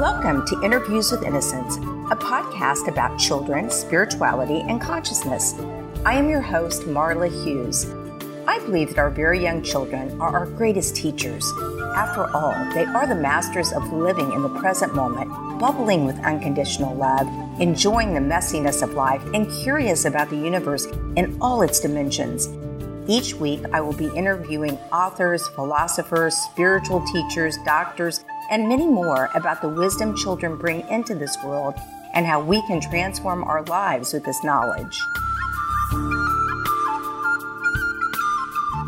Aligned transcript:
Welcome 0.00 0.46
to 0.46 0.62
Interviews 0.62 1.12
with 1.12 1.24
Innocence, 1.24 1.76
a 1.76 2.16
podcast 2.16 2.88
about 2.88 3.18
children, 3.18 3.68
spirituality, 3.68 4.60
and 4.60 4.80
consciousness. 4.80 5.54
I 6.06 6.14
am 6.14 6.30
your 6.30 6.40
host, 6.40 6.84
Marla 6.84 7.28
Hughes. 7.44 7.84
I 8.46 8.60
believe 8.60 8.88
that 8.88 8.98
our 8.98 9.10
very 9.10 9.42
young 9.42 9.62
children 9.62 10.18
are 10.18 10.34
our 10.34 10.46
greatest 10.46 10.96
teachers. 10.96 11.44
After 11.94 12.34
all, 12.34 12.54
they 12.72 12.86
are 12.86 13.06
the 13.06 13.14
masters 13.14 13.74
of 13.74 13.92
living 13.92 14.32
in 14.32 14.42
the 14.42 14.58
present 14.58 14.94
moment, 14.94 15.28
bubbling 15.60 16.06
with 16.06 16.18
unconditional 16.20 16.94
love, 16.94 17.28
enjoying 17.60 18.14
the 18.14 18.20
messiness 18.20 18.82
of 18.82 18.94
life, 18.94 19.22
and 19.34 19.52
curious 19.62 20.06
about 20.06 20.30
the 20.30 20.36
universe 20.36 20.86
in 21.16 21.36
all 21.42 21.60
its 21.60 21.78
dimensions. 21.78 22.48
Each 23.06 23.34
week, 23.34 23.60
I 23.74 23.82
will 23.82 23.92
be 23.92 24.08
interviewing 24.16 24.78
authors, 24.92 25.46
philosophers, 25.48 26.34
spiritual 26.36 27.04
teachers, 27.12 27.58
doctors, 27.66 28.24
and 28.50 28.68
many 28.68 28.86
more 28.86 29.30
about 29.34 29.62
the 29.62 29.68
wisdom 29.68 30.14
children 30.16 30.56
bring 30.56 30.86
into 30.88 31.14
this 31.14 31.38
world 31.42 31.74
and 32.12 32.26
how 32.26 32.42
we 32.42 32.60
can 32.66 32.80
transform 32.80 33.44
our 33.44 33.62
lives 33.64 34.12
with 34.12 34.24
this 34.24 34.42
knowledge. 34.42 35.00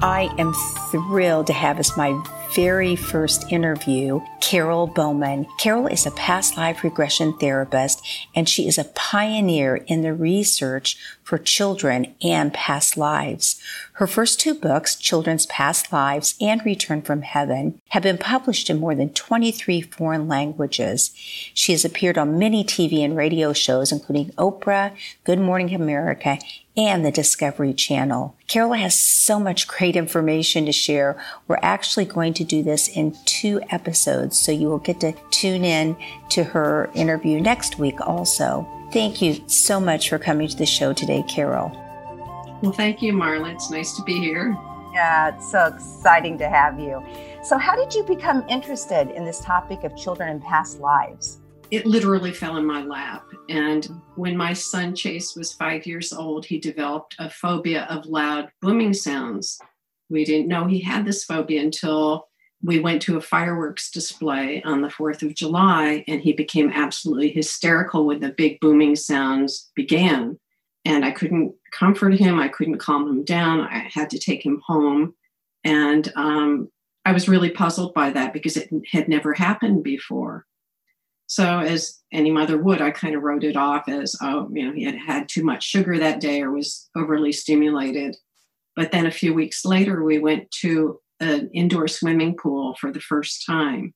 I 0.05 0.29
am 0.37 0.53
thrilled 0.91 1.47
to 1.47 1.53
have 1.53 1.79
as 1.79 1.97
my 1.97 2.21
very 2.55 2.97
first 2.97 3.53
interview 3.53 4.21
Carol 4.43 4.89
Bowman. 4.89 5.47
Carol 5.57 5.87
is 5.87 6.05
a 6.05 6.11
past 6.11 6.57
life 6.57 6.83
regression 6.83 7.33
therapist 7.39 8.05
and 8.35 8.49
she 8.49 8.67
is 8.67 8.77
a 8.77 8.85
pioneer 8.85 9.77
in 9.77 10.03
the 10.03 10.13
research 10.13 10.99
for 11.23 11.39
children 11.39 12.15
and 12.21 12.53
past 12.53 12.97
lives. 12.97 13.63
Her 13.95 14.07
first 14.07 14.41
two 14.41 14.55
books, 14.55 14.97
Children's 14.97 15.47
Past 15.47 15.93
Lives 15.93 16.35
and 16.41 16.65
Return 16.65 17.03
from 17.03 17.23
Heaven, 17.23 17.81
have 17.91 18.03
been 18.03 18.19
published 18.19 18.69
in 18.69 18.81
more 18.81 18.95
than 18.95 19.11
23 19.11 19.81
foreign 19.83 20.27
languages. 20.27 21.13
She 21.55 21.73
has 21.73 21.85
appeared 21.85 22.19
on 22.19 22.39
many 22.39 22.65
TV 22.65 23.05
and 23.05 23.17
radio 23.17 23.53
shows, 23.53 23.93
including 23.93 24.31
Oprah, 24.33 24.95
Good 25.25 25.39
Morning 25.39 25.75
America, 25.75 26.39
and 26.77 27.05
the 27.05 27.13
Discovery 27.13 27.75
Channel. 27.75 28.35
Carol 28.49 28.73
has 28.73 28.99
so 28.99 29.39
much 29.39 29.69
great 29.69 29.95
information 29.95 30.67
to 30.67 30.73
share. 30.73 31.23
We're 31.47 31.59
actually 31.63 32.07
going 32.07 32.35
to 32.35 32.45
do 32.45 32.63
this 32.63 32.89
in 32.89 33.17
two 33.25 33.61
episodes, 33.71 34.32
so 34.33 34.53
you 34.53 34.69
will 34.69 34.79
get 34.79 35.01
to 35.01 35.13
tune 35.31 35.65
in 35.65 35.97
to 36.31 36.45
her 36.45 36.91
interview 36.95 37.41
next 37.41 37.79
week 37.79 38.01
also. 38.01 38.67
Thank 38.93 39.23
you 39.23 39.37
so 39.49 39.81
much 39.81 40.09
for 40.09 40.19
coming 40.19 40.49
to 40.49 40.57
the 40.57 40.67
show 40.67 40.93
today, 40.93 41.25
Carol. 41.29 41.71
Well, 42.63 42.73
thank 42.73 43.03
you, 43.03 43.13
Marla. 43.13 43.53
It's 43.53 43.71
nice 43.71 43.97
to 43.97 44.03
be 44.03 44.19
here. 44.19 44.57
Yeah, 44.93 45.35
it's 45.35 45.51
so 45.51 45.67
exciting 45.67 46.37
to 46.39 46.49
have 46.49 46.79
you. 46.79 47.03
So, 47.43 47.57
how 47.59 47.75
did 47.75 47.95
you 47.95 48.05
become 48.05 48.45
interested 48.49 49.11
in 49.11 49.25
this 49.25 49.41
topic 49.41 49.85
of 49.85 49.97
children 49.97 50.29
and 50.29 50.43
past 50.43 50.79
lives? 50.79 51.39
It 51.71 51.87
literally 51.87 52.33
fell 52.33 52.59
in 52.59 52.67
my 52.67 52.83
lap. 52.83 53.25
And 53.49 53.89
when 54.17 54.37
my 54.37 54.53
son 54.53 54.95
Chase 54.95 55.35
was 55.35 55.55
five 55.55 55.87
years 55.87 56.13
old, 56.13 56.45
he 56.45 56.59
developed 56.59 57.17
a 57.19 57.31
phobia 57.31 57.85
of 57.89 58.05
loud 58.05 58.51
booming 58.61 58.93
sounds. 58.93 59.59
We 60.11 60.27
didn't 60.27 60.49
know 60.49 60.67
he 60.67 60.81
had 60.81 61.07
this 61.07 61.25
phobia 61.25 61.63
until 61.63 62.29
we 62.63 62.79
went 62.79 63.03
to 63.03 63.17
a 63.17 63.21
fireworks 63.21 63.91
display 63.91 64.63
on 64.63 64.83
the 64.83 64.89
4th 64.89 65.23
of 65.23 65.35
July, 65.35 66.05
and 66.07 66.21
he 66.21 66.33
became 66.33 66.71
absolutely 66.71 67.31
hysterical 67.31 68.07
when 68.07 68.21
the 68.21 68.31
big 68.31 68.61
booming 68.61 68.95
sounds 68.95 69.71
began. 69.75 70.39
And 70.85 71.05
I 71.05 71.11
couldn't 71.11 71.55
comfort 71.73 72.15
him, 72.15 72.39
I 72.39 72.49
couldn't 72.49 72.79
calm 72.79 73.09
him 73.09 73.25
down. 73.25 73.61
I 73.61 73.89
had 73.93 74.11
to 74.11 74.19
take 74.19 74.45
him 74.45 74.61
home. 74.65 75.15
And 75.65 76.13
um, 76.17 76.69
I 77.05 77.13
was 77.13 77.29
really 77.29 77.51
puzzled 77.51 77.95
by 77.95 78.11
that 78.11 78.33
because 78.33 78.57
it 78.57 78.71
had 78.91 79.09
never 79.09 79.33
happened 79.35 79.83
before. 79.83 80.47
So, 81.27 81.61
as 81.61 82.01
any 82.13 82.31
mother 82.31 82.59
would, 82.59 82.83
I 82.83 82.91
kind 82.91 83.15
of 83.15 83.23
wrote 83.23 83.45
it 83.45 83.57
off 83.57 83.89
as, 83.89 84.15
oh, 84.21 84.49
you 84.53 84.67
know, 84.67 84.73
he 84.73 84.85
had 84.85 84.97
had 84.97 85.29
too 85.29 85.43
much 85.43 85.65
sugar 85.65 85.99
that 85.99 86.21
day 86.21 86.43
or 86.43 86.51
was 86.51 86.91
overly 86.95 87.33
stimulated. 87.33 88.17
But 88.77 88.93
then 88.93 89.07
a 89.07 89.11
few 89.11 89.33
weeks 89.33 89.65
later, 89.65 90.05
we 90.05 90.19
went 90.19 90.51
to 90.61 91.01
an 91.23 91.51
indoor 91.55 91.89
swimming 91.89 92.37
pool 92.37 92.75
for 92.81 92.93
the 92.93 93.01
first 93.01 93.45
time. 93.47 93.95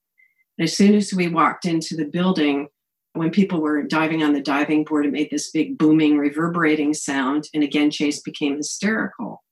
And 0.58 0.64
as 0.64 0.76
soon 0.76 0.94
as 0.94 1.12
we 1.12 1.28
walked 1.28 1.64
into 1.66 1.96
the 1.96 2.06
building, 2.06 2.68
when 3.12 3.30
people 3.30 3.60
were 3.60 3.82
diving 3.82 4.22
on 4.22 4.32
the 4.32 4.40
diving 4.40 4.84
board, 4.84 5.06
it 5.06 5.12
made 5.12 5.30
this 5.30 5.50
big 5.50 5.78
booming, 5.78 6.18
reverberating 6.18 6.94
sound. 6.94 7.48
And 7.54 7.62
again, 7.62 7.90
Chase 7.90 8.20
became 8.20 8.56
hysterical. 8.56 9.42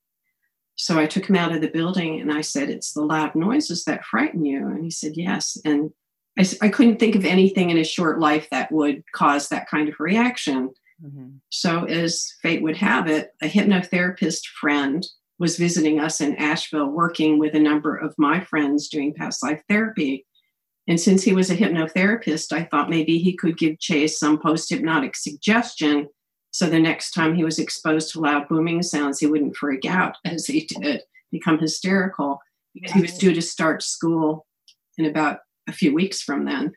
So 0.77 0.99
I 0.99 1.07
took 1.07 1.29
him 1.29 1.37
out 1.37 1.55
of 1.55 1.61
the 1.61 1.69
building 1.69 2.21
and 2.21 2.33
I 2.33 2.41
said, 2.41 2.69
It's 2.69 2.93
the 2.93 3.03
loud 3.03 3.35
noises 3.35 3.85
that 3.85 4.05
frighten 4.05 4.45
you. 4.45 4.67
And 4.67 4.85
he 4.85 4.91
said, 4.91 5.13
Yes. 5.15 5.57
And 5.65 5.91
I, 6.39 6.47
I 6.63 6.69
couldn't 6.69 6.99
think 6.99 7.15
of 7.15 7.25
anything 7.25 7.71
in 7.71 7.77
his 7.77 7.89
short 7.89 8.19
life 8.19 8.49
that 8.51 8.73
would 8.73 9.05
cause 9.13 9.49
that 9.49 9.69
kind 9.69 9.89
of 9.89 9.95
reaction. 10.01 10.71
Mm-hmm. 11.03 11.37
So, 11.51 11.85
as 11.85 12.35
fate 12.43 12.63
would 12.63 12.77
have 12.77 13.09
it, 13.09 13.31
a 13.43 13.47
hypnotherapist 13.47 14.47
friend 14.47 15.07
was 15.39 15.57
visiting 15.57 16.01
us 16.01 16.21
in 16.21 16.37
Asheville, 16.37 16.91
working 16.91 17.39
with 17.39 17.55
a 17.55 17.61
number 17.61 17.97
of 17.97 18.15
my 18.19 18.41
friends 18.41 18.89
doing 18.89 19.15
past 19.15 19.43
life 19.43 19.63
therapy. 19.69 20.27
And 20.87 21.01
since 21.01 21.23
he 21.23 21.33
was 21.33 21.51
a 21.51 21.57
hypnotherapist, 21.57 22.53
I 22.53 22.65
thought 22.65 22.91
maybe 22.91 23.19
he 23.19 23.37
could 23.37 23.59
give 23.59 23.79
Chase 23.79 24.19
some 24.19 24.39
post 24.39 24.71
hypnotic 24.71 25.17
suggestion 25.17 26.09
so 26.55 26.67
the 26.71 26.79
next 26.79 27.11
time 27.11 27.35
he 27.35 27.43
was 27.43 27.59
exposed 27.59 28.13
to 28.13 28.21
loud 28.21 28.47
booming 28.49 28.81
sounds, 28.85 29.19
he 29.19 29.27
wouldn't 29.27 29.57
freak 29.57 29.85
out 29.85 30.19
as 30.25 30.47
he 30.47 30.61
did, 30.61 31.03
become 31.33 31.59
hysterical, 31.59 32.41
because 32.73 32.93
he 32.93 33.03
was 33.03 33.19
due 33.19 33.35
to 33.35 33.43
start 33.43 33.83
school 33.83 34.47
in 34.97 35.05
about 35.05 35.41
a 35.69 35.73
few 35.73 35.93
weeks 35.93 36.23
from 36.23 36.45
then. 36.45 36.73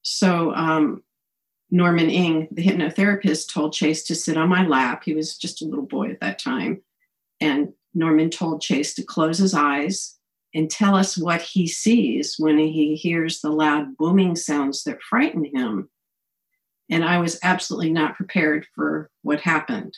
So 0.00 0.54
um, 0.54 1.02
Norman 1.70 2.08
Inge, 2.08 2.48
the 2.52 2.64
hypnotherapist, 2.64 3.52
told 3.52 3.74
Chase 3.74 4.02
to 4.04 4.14
sit 4.14 4.38
on 4.38 4.48
my 4.48 4.66
lap. 4.66 5.02
He 5.04 5.12
was 5.12 5.36
just 5.36 5.60
a 5.60 5.66
little 5.66 5.84
boy 5.84 6.10
at 6.10 6.20
that 6.20 6.38
time. 6.38 6.80
And 7.38 7.74
Norman 7.94 8.30
told 8.30 8.60
Chase 8.60 8.94
to 8.94 9.02
close 9.02 9.38
his 9.38 9.54
eyes 9.54 10.16
and 10.54 10.70
tell 10.70 10.94
us 10.94 11.16
what 11.16 11.42
he 11.42 11.66
sees 11.66 12.36
when 12.38 12.58
he 12.58 12.94
hears 12.94 13.40
the 13.40 13.50
loud 13.50 13.96
booming 13.96 14.36
sounds 14.36 14.84
that 14.84 15.02
frighten 15.02 15.44
him. 15.44 15.88
And 16.90 17.04
I 17.04 17.18
was 17.18 17.38
absolutely 17.42 17.90
not 17.90 18.16
prepared 18.16 18.66
for 18.74 19.10
what 19.22 19.40
happened. 19.40 19.96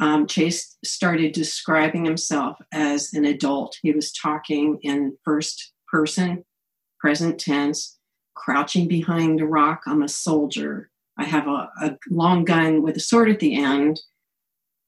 Um, 0.00 0.26
Chase 0.26 0.76
started 0.84 1.32
describing 1.32 2.04
himself 2.04 2.56
as 2.72 3.12
an 3.12 3.24
adult. 3.24 3.76
He 3.82 3.92
was 3.92 4.12
talking 4.12 4.78
in 4.82 5.16
first 5.24 5.72
person, 5.88 6.44
present 6.98 7.38
tense, 7.38 7.98
crouching 8.34 8.88
behind 8.88 9.40
a 9.40 9.46
rock. 9.46 9.82
I'm 9.86 10.02
a 10.02 10.08
soldier. 10.08 10.90
I 11.18 11.24
have 11.24 11.46
a, 11.46 11.68
a 11.82 11.98
long 12.08 12.44
gun 12.44 12.82
with 12.82 12.96
a 12.96 13.00
sword 13.00 13.28
at 13.28 13.40
the 13.40 13.54
end 13.54 14.00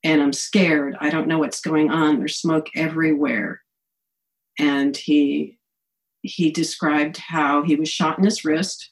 and 0.04 0.20
I'm 0.20 0.32
scared. 0.32 0.96
I 1.00 1.10
don't 1.10 1.28
know 1.28 1.38
what's 1.38 1.60
going 1.60 1.90
on. 1.90 2.18
There's 2.18 2.36
smoke 2.36 2.68
everywhere. 2.74 3.62
And 4.58 4.96
he 4.96 5.58
he 6.22 6.50
described 6.50 7.18
how 7.18 7.62
he 7.62 7.76
was 7.76 7.88
shot 7.88 8.18
in 8.18 8.24
his 8.24 8.44
wrist 8.44 8.90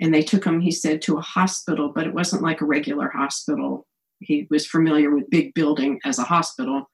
and 0.00 0.12
they 0.12 0.22
took 0.22 0.44
him 0.44 0.60
he 0.60 0.70
said 0.70 1.02
to 1.02 1.16
a 1.16 1.22
hospital 1.22 1.92
but 1.94 2.06
it 2.06 2.14
wasn't 2.14 2.42
like 2.42 2.60
a 2.60 2.66
regular 2.66 3.08
hospital 3.08 3.86
he 4.20 4.46
was 4.50 4.66
familiar 4.66 5.14
with 5.14 5.30
big 5.30 5.54
building 5.54 5.98
as 6.04 6.18
a 6.18 6.24
hospital 6.24 6.88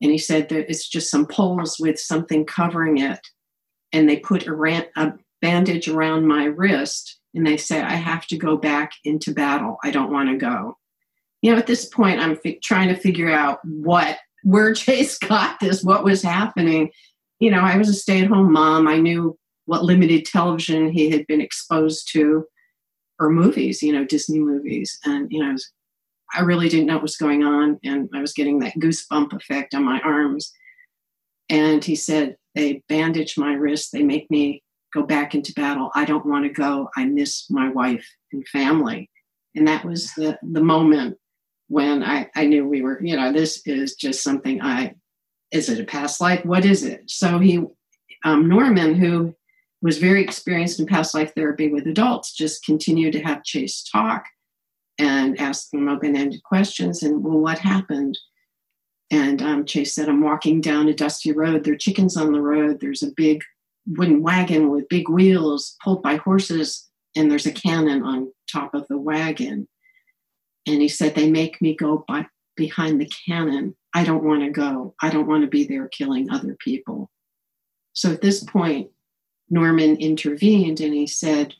and 0.00 0.10
he 0.10 0.18
said 0.18 0.48
that 0.48 0.70
it's 0.70 0.88
just 0.88 1.10
some 1.10 1.26
poles 1.26 1.76
with 1.78 1.98
something 1.98 2.44
covering 2.44 2.98
it 2.98 3.20
and 3.92 4.08
they 4.08 4.18
put 4.18 4.46
a, 4.46 4.54
ran- 4.54 4.86
a 4.96 5.12
bandage 5.42 5.88
around 5.88 6.26
my 6.26 6.44
wrist 6.44 7.18
and 7.34 7.46
they 7.46 7.56
say 7.56 7.82
i 7.82 7.94
have 7.94 8.26
to 8.26 8.36
go 8.36 8.56
back 8.56 8.92
into 9.04 9.34
battle 9.34 9.76
i 9.84 9.90
don't 9.90 10.12
want 10.12 10.28
to 10.30 10.36
go 10.36 10.77
you 11.42 11.52
know, 11.52 11.58
at 11.58 11.66
this 11.66 11.86
point, 11.86 12.20
I'm 12.20 12.36
fi- 12.36 12.60
trying 12.62 12.88
to 12.88 12.96
figure 12.96 13.30
out 13.30 13.58
what, 13.64 14.18
where 14.42 14.72
Chase 14.74 15.18
got 15.18 15.60
this, 15.60 15.82
what 15.82 16.04
was 16.04 16.22
happening. 16.22 16.90
You 17.38 17.50
know, 17.50 17.60
I 17.60 17.76
was 17.76 17.88
a 17.88 17.94
stay 17.94 18.20
at 18.20 18.28
home 18.28 18.52
mom. 18.52 18.88
I 18.88 18.98
knew 18.98 19.38
what 19.66 19.84
limited 19.84 20.24
television 20.24 20.90
he 20.90 21.10
had 21.10 21.26
been 21.26 21.40
exposed 21.40 22.08
to 22.12 22.44
or 23.20 23.30
movies, 23.30 23.82
you 23.82 23.92
know, 23.92 24.04
Disney 24.04 24.38
movies. 24.38 24.98
And, 25.04 25.30
you 25.30 25.40
know, 25.40 25.50
I, 25.50 25.52
was, 25.52 25.72
I 26.34 26.40
really 26.40 26.68
didn't 26.68 26.86
know 26.86 26.94
what 26.94 27.02
was 27.02 27.16
going 27.16 27.44
on. 27.44 27.78
And 27.84 28.08
I 28.14 28.20
was 28.20 28.32
getting 28.32 28.60
that 28.60 28.78
goosebump 28.78 29.32
effect 29.32 29.74
on 29.74 29.84
my 29.84 30.00
arms. 30.00 30.52
And 31.48 31.84
he 31.84 31.96
said, 31.96 32.36
they 32.54 32.82
bandage 32.88 33.36
my 33.36 33.54
wrist. 33.54 33.90
They 33.92 34.02
make 34.02 34.30
me 34.30 34.62
go 34.94 35.02
back 35.02 35.34
into 35.34 35.52
battle. 35.52 35.90
I 35.94 36.04
don't 36.04 36.26
want 36.26 36.44
to 36.44 36.52
go. 36.52 36.88
I 36.96 37.04
miss 37.04 37.50
my 37.50 37.68
wife 37.70 38.06
and 38.32 38.46
family. 38.48 39.10
And 39.54 39.66
that 39.68 39.84
was 39.84 40.12
the, 40.14 40.38
the 40.42 40.62
moment 40.62 41.18
when 41.68 42.02
I, 42.02 42.28
I 42.34 42.46
knew 42.46 42.66
we 42.66 42.82
were, 42.82 43.02
you 43.02 43.16
know, 43.16 43.32
this 43.32 43.62
is 43.66 43.94
just 43.94 44.22
something 44.22 44.60
I, 44.60 44.94
is 45.52 45.68
it 45.68 45.80
a 45.80 45.84
past 45.84 46.20
life? 46.20 46.44
What 46.44 46.64
is 46.64 46.84
it? 46.84 47.02
So 47.06 47.38
he, 47.38 47.60
um, 48.24 48.48
Norman, 48.48 48.94
who 48.94 49.34
was 49.80 49.98
very 49.98 50.22
experienced 50.22 50.80
in 50.80 50.86
past 50.86 51.14
life 51.14 51.32
therapy 51.34 51.68
with 51.68 51.86
adults, 51.86 52.34
just 52.34 52.64
continued 52.64 53.12
to 53.12 53.20
have 53.20 53.44
Chase 53.44 53.82
talk 53.82 54.24
and 54.98 55.38
ask 55.40 55.70
them 55.70 55.88
open 55.88 56.16
ended 56.16 56.42
questions. 56.42 57.02
And, 57.02 57.22
well, 57.22 57.38
what 57.38 57.58
happened? 57.58 58.18
And 59.10 59.40
um, 59.40 59.64
Chase 59.64 59.94
said, 59.94 60.08
I'm 60.08 60.20
walking 60.20 60.60
down 60.60 60.88
a 60.88 60.94
dusty 60.94 61.32
road. 61.32 61.64
There 61.64 61.74
are 61.74 61.78
chickens 61.78 62.16
on 62.16 62.32
the 62.32 62.42
road. 62.42 62.80
There's 62.80 63.02
a 63.02 63.12
big 63.16 63.42
wooden 63.86 64.22
wagon 64.22 64.70
with 64.70 64.88
big 64.88 65.08
wheels 65.08 65.76
pulled 65.82 66.02
by 66.02 66.16
horses, 66.16 66.88
and 67.16 67.30
there's 67.30 67.46
a 67.46 67.52
cannon 67.52 68.02
on 68.02 68.32
top 68.50 68.74
of 68.74 68.86
the 68.88 68.98
wagon. 68.98 69.68
And 70.68 70.82
he 70.82 70.88
said, 70.88 71.14
They 71.14 71.30
make 71.30 71.60
me 71.60 71.74
go 71.74 72.04
by, 72.06 72.26
behind 72.56 73.00
the 73.00 73.10
cannon. 73.26 73.74
I 73.94 74.04
don't 74.04 74.24
want 74.24 74.42
to 74.42 74.50
go. 74.50 74.94
I 75.00 75.10
don't 75.10 75.26
want 75.26 75.42
to 75.42 75.48
be 75.48 75.66
there 75.66 75.88
killing 75.88 76.30
other 76.30 76.56
people. 76.58 77.10
So 77.92 78.12
at 78.12 78.20
this 78.20 78.44
point, 78.44 78.90
Norman 79.50 79.96
intervened 79.96 80.80
and 80.80 80.94
he 80.94 81.06
said, 81.06 81.54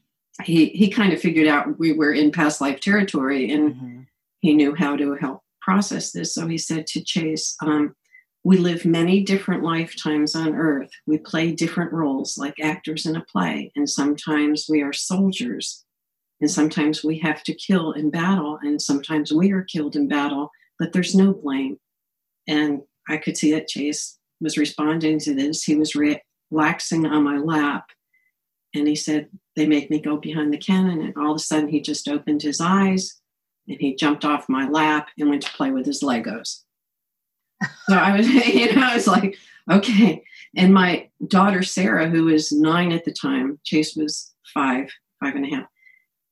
he, 0.45 0.67
he 0.67 0.89
kind 0.89 1.13
of 1.13 1.21
figured 1.21 1.49
out 1.49 1.79
we 1.79 1.93
were 1.93 2.13
in 2.13 2.31
past 2.31 2.61
life 2.61 2.81
territory 2.81 3.51
and 3.51 3.75
mm-hmm. 3.75 4.01
he 4.41 4.55
knew 4.55 4.75
how 4.75 4.95
to 4.97 5.15
help 5.15 5.43
process 5.61 6.13
this. 6.13 6.35
So 6.35 6.47
he 6.47 6.59
said 6.59 6.87
to 6.89 7.03
Chase, 7.03 7.57
um, 7.61 7.95
we 8.45 8.57
live 8.57 8.85
many 8.85 9.23
different 9.23 9.65
lifetimes 9.65 10.35
on 10.35 10.55
earth. 10.55 10.91
We 11.07 11.19
play 11.19 11.53
different 11.53 11.93
roles 11.93 12.39
like 12.39 12.55
actors 12.63 13.05
in 13.05 13.17
a 13.17 13.25
play, 13.25 13.73
and 13.75 13.91
sometimes 13.91 14.67
we 14.69 14.81
are 14.81 14.93
soldiers, 14.93 15.85
and 16.41 16.51
sometimes 16.51 17.03
we 17.03 17.19
have 17.19 17.43
to 17.45 17.55
kill 17.55 17.93
in 17.93 18.11
battle, 18.11 18.59
and 18.63 18.81
sometimes 18.81 19.33
we 19.33 19.53
are 19.53 19.63
killed 19.63 19.97
in 19.97 20.09
battle, 20.09 20.51
but 20.79 20.93
there's 20.93 21.15
no 21.15 21.33
blame. 21.33 21.79
And 22.47 22.83
I 23.09 23.17
could 23.17 23.37
see 23.37 23.53
that 23.53 23.69
Chase 23.69 24.19
was 24.41 24.57
responding 24.57 25.19
to 25.21 25.35
this. 25.35 25.65
He 25.65 25.77
was 25.77 25.95
relaxing 25.95 27.07
on 27.07 27.25
my 27.25 27.39
lap, 27.39 27.87
and 28.75 28.87
he 28.87 28.97
said, 28.97 29.29
They 29.57 29.67
make 29.67 29.91
me 29.91 30.01
go 30.01 30.17
behind 30.17 30.53
the 30.53 30.59
cannon. 30.59 31.01
And 31.01 31.17
all 31.17 31.33
of 31.33 31.37
a 31.37 31.41
sudden, 31.41 31.69
he 31.69 31.81
just 31.81 32.09
opened 32.09 32.43
his 32.43 32.61
eyes 32.61 33.21
and 33.67 33.79
he 33.81 33.95
jumped 33.95 34.25
off 34.25 34.49
my 34.49 34.67
lap 34.69 35.09
and 35.19 35.29
went 35.29 35.43
to 35.43 35.53
play 35.53 35.71
with 35.71 35.85
his 35.85 36.03
Legos 36.03 36.61
so 37.89 37.95
I 37.95 38.17
was, 38.17 38.29
you 38.47 38.75
know, 38.75 38.87
I 38.87 38.95
was 38.95 39.07
like, 39.07 39.37
okay. 39.71 40.23
And 40.57 40.73
my 40.73 41.09
daughter 41.27 41.63
Sarah, 41.63 42.09
who 42.09 42.25
was 42.25 42.53
nine 42.53 42.93
at 42.93 43.05
the 43.05 43.13
time, 43.13 43.59
Chase 43.65 43.97
was 43.97 44.35
five, 44.55 44.91
five 45.23 45.35
and 45.35 45.45
a 45.47 45.57
half, 45.57 45.67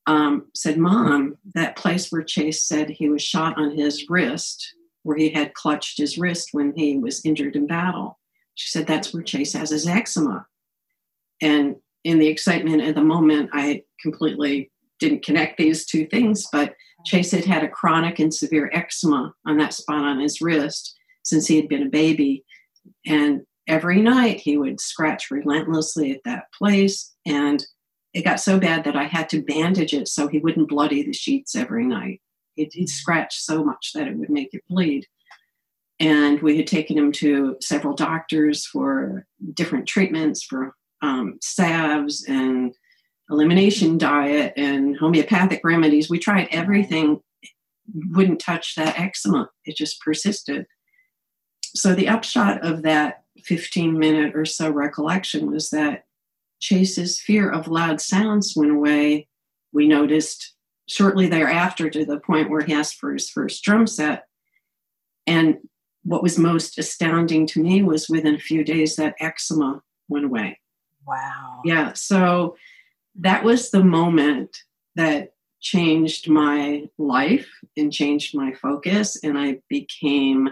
um, 0.07 0.47
said, 0.55 0.77
"Mom, 0.77 1.37
that 1.53 1.75
place 1.75 2.11
where 2.11 2.23
Chase 2.23 2.63
said 2.63 2.89
he 2.89 3.09
was 3.09 3.21
shot 3.21 3.57
on 3.57 3.77
his 3.77 4.09
wrist, 4.09 4.73
where 5.03 5.17
he 5.17 5.29
had 5.29 5.53
clutched 5.53 5.97
his 5.97 6.17
wrist 6.17 6.49
when 6.53 6.73
he 6.75 6.97
was 6.97 7.23
injured 7.25 7.55
in 7.55 7.67
battle." 7.67 8.19
She 8.55 8.69
said, 8.69 8.87
"That's 8.87 9.13
where 9.13 9.23
Chase 9.23 9.53
has 9.53 9.69
his 9.69 9.87
eczema." 9.87 10.47
And 11.41 11.75
in 12.03 12.19
the 12.19 12.27
excitement 12.27 12.81
at 12.81 12.95
the 12.95 13.03
moment, 13.03 13.49
I 13.53 13.83
completely 14.01 14.71
didn't 14.99 15.25
connect 15.25 15.57
these 15.57 15.85
two 15.85 16.07
things, 16.07 16.47
but 16.51 16.73
Chase 17.05 17.31
had 17.31 17.45
had 17.45 17.63
a 17.63 17.69
chronic 17.69 18.19
and 18.19 18.33
severe 18.33 18.69
eczema 18.73 19.33
on 19.45 19.57
that 19.57 19.73
spot 19.73 20.03
on 20.03 20.19
his 20.19 20.41
wrist 20.41 20.95
since 21.23 21.47
he 21.47 21.55
had 21.57 21.67
been 21.67 21.83
a 21.83 21.89
baby. 21.89 22.43
And 23.05 23.41
every 23.67 24.01
night 24.01 24.39
he 24.39 24.57
would 24.57 24.79
scratch 24.79 25.29
relentlessly 25.29 26.11
at 26.11 26.21
that 26.25 26.45
place. 26.57 27.13
And 27.25 27.65
it 28.17 28.23
got 28.23 28.39
so 28.39 28.59
bad 28.59 28.83
that 28.83 28.95
I 28.95 29.03
had 29.03 29.29
to 29.29 29.41
bandage 29.41 29.93
it 29.93 30.07
so 30.07 30.27
he 30.27 30.39
wouldn't 30.39 30.69
bloody 30.69 31.03
the 31.03 31.13
sheets 31.13 31.55
every 31.55 31.85
night. 31.85 32.21
It, 32.55 32.73
he'd 32.73 32.89
scratch 32.89 33.39
so 33.39 33.63
much 33.63 33.91
that 33.93 34.07
it 34.07 34.17
would 34.17 34.29
make 34.29 34.53
it 34.53 34.63
bleed. 34.69 35.05
And 35.99 36.41
we 36.41 36.57
had 36.57 36.67
taken 36.67 36.97
him 36.97 37.11
to 37.13 37.57
several 37.61 37.93
doctors 37.93 38.65
for 38.65 39.25
different 39.53 39.87
treatments 39.87 40.43
for 40.43 40.75
um, 41.01 41.37
salves 41.41 42.25
and 42.27 42.73
elimination 43.29 43.97
diet 43.97 44.53
and 44.57 44.97
homeopathic 44.97 45.61
remedies. 45.63 46.09
We 46.09 46.19
tried 46.19 46.47
everything, 46.51 47.21
wouldn't 48.11 48.39
touch 48.39 48.75
that 48.75 48.99
eczema. 48.99 49.49
It 49.65 49.75
just 49.75 50.01
persisted 50.01 50.65
so 51.77 51.93
the 51.93 52.07
upshot 52.07 52.65
of 52.65 52.81
that 52.83 53.23
15 53.43 53.97
minute 53.97 54.35
or 54.35 54.45
so 54.45 54.69
recollection 54.69 55.51
was 55.51 55.69
that 55.69 56.05
Chase's 56.59 57.19
fear 57.19 57.49
of 57.49 57.67
loud 57.67 58.01
sounds 58.01 58.53
went 58.55 58.71
away. 58.71 59.27
We 59.71 59.87
noticed 59.87 60.55
shortly 60.87 61.27
thereafter 61.27 61.89
to 61.89 62.05
the 62.05 62.19
point 62.19 62.49
where 62.49 62.61
he 62.61 62.73
asked 62.73 62.95
for 62.95 63.13
his 63.13 63.29
first 63.29 63.63
drum 63.63 63.87
set. 63.87 64.23
And 65.25 65.57
what 66.03 66.23
was 66.23 66.37
most 66.39 66.79
astounding 66.79 67.45
to 67.47 67.61
me 67.61 67.83
was 67.83 68.07
within 68.09 68.35
a 68.35 68.39
few 68.39 68.63
days 68.63 68.95
that 68.95 69.15
eczema 69.19 69.81
went 70.07 70.25
away. 70.25 70.59
Wow. 71.05 71.61
Yeah. 71.65 71.93
So 71.93 72.55
that 73.15 73.43
was 73.43 73.71
the 73.71 73.83
moment 73.83 74.55
that 74.95 75.33
changed 75.59 76.29
my 76.29 76.87
life 76.97 77.49
and 77.75 77.91
changed 77.91 78.35
my 78.35 78.53
focus. 78.53 79.17
And 79.23 79.37
I 79.37 79.59
became 79.69 80.49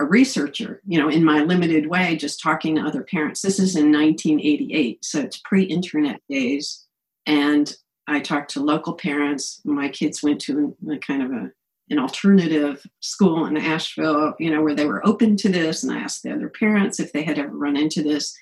a 0.00 0.04
researcher, 0.04 0.80
you 0.86 0.98
know, 0.98 1.08
in 1.08 1.24
my 1.24 1.40
limited 1.40 1.86
way, 1.86 2.16
just 2.16 2.40
talking 2.40 2.76
to 2.76 2.82
other 2.82 3.02
parents. 3.02 3.42
This 3.42 3.58
is 3.58 3.74
in 3.74 3.92
1988, 3.92 5.04
so 5.04 5.20
it's 5.20 5.38
pre 5.38 5.64
internet 5.64 6.20
days. 6.28 6.86
And 7.26 7.74
I 8.06 8.20
talked 8.20 8.50
to 8.52 8.62
local 8.62 8.94
parents. 8.94 9.60
My 9.64 9.88
kids 9.88 10.22
went 10.22 10.40
to 10.42 10.74
a, 10.90 10.98
kind 10.98 11.22
of 11.22 11.30
a, 11.32 11.50
an 11.90 11.98
alternative 11.98 12.86
school 13.00 13.44
in 13.46 13.56
Asheville, 13.56 14.34
you 14.38 14.50
know, 14.50 14.62
where 14.62 14.74
they 14.74 14.86
were 14.86 15.06
open 15.06 15.36
to 15.38 15.48
this. 15.48 15.82
And 15.82 15.92
I 15.92 15.98
asked 15.98 16.22
the 16.22 16.32
other 16.32 16.48
parents 16.48 17.00
if 17.00 17.12
they 17.12 17.22
had 17.22 17.38
ever 17.38 17.54
run 17.54 17.76
into 17.76 18.02
this. 18.02 18.36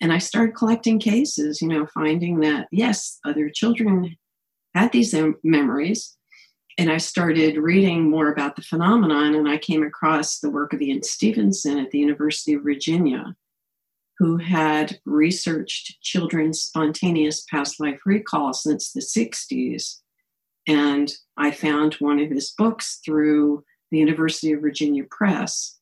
And 0.00 0.12
I 0.12 0.18
started 0.18 0.56
collecting 0.56 0.98
cases, 0.98 1.62
you 1.62 1.68
know, 1.68 1.86
finding 1.86 2.40
that, 2.40 2.66
yes, 2.72 3.18
other 3.24 3.48
children 3.48 4.16
had 4.74 4.90
these 4.90 5.14
memories 5.44 6.16
and 6.76 6.90
I 6.90 6.96
started 6.96 7.56
reading 7.56 8.10
more 8.10 8.32
about 8.32 8.56
the 8.56 8.62
phenomenon, 8.62 9.34
and 9.34 9.48
I 9.48 9.58
came 9.58 9.82
across 9.82 10.38
the 10.40 10.50
work 10.50 10.72
of 10.72 10.82
Ian 10.82 11.02
Stevenson 11.02 11.78
at 11.78 11.90
the 11.90 11.98
University 11.98 12.54
of 12.54 12.62
Virginia, 12.62 13.36
who 14.18 14.38
had 14.38 14.98
researched 15.04 16.00
children's 16.02 16.60
spontaneous 16.60 17.44
past 17.50 17.78
life 17.78 18.00
recall 18.04 18.52
since 18.52 18.92
the 18.92 19.00
60s. 19.00 20.00
And 20.66 21.12
I 21.36 21.50
found 21.50 21.94
one 21.94 22.18
of 22.18 22.30
his 22.30 22.52
books 22.56 23.00
through 23.04 23.64
the 23.90 23.98
University 23.98 24.52
of 24.52 24.60
Virginia 24.60 25.04
Press. 25.08 25.78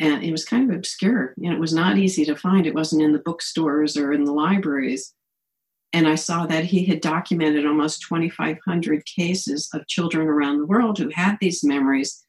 And 0.00 0.24
it 0.24 0.32
was 0.32 0.44
kind 0.44 0.70
of 0.70 0.76
obscure. 0.76 1.34
You 1.36 1.50
know, 1.50 1.56
it 1.56 1.60
was 1.60 1.74
not 1.74 1.98
easy 1.98 2.24
to 2.24 2.36
find. 2.36 2.66
It 2.66 2.74
wasn't 2.74 3.02
in 3.02 3.12
the 3.12 3.18
bookstores 3.18 3.96
or 3.96 4.12
in 4.12 4.24
the 4.24 4.32
libraries 4.32 5.12
and 5.94 6.08
I 6.08 6.16
saw 6.16 6.44
that 6.46 6.64
he 6.64 6.84
had 6.86 7.00
documented 7.00 7.64
almost 7.64 8.02
2,500 8.08 9.06
cases 9.06 9.68
of 9.72 9.86
children 9.86 10.26
around 10.26 10.58
the 10.58 10.66
world 10.66 10.98
who 10.98 11.08
had 11.14 11.36
these 11.40 11.62
memories 11.62 12.26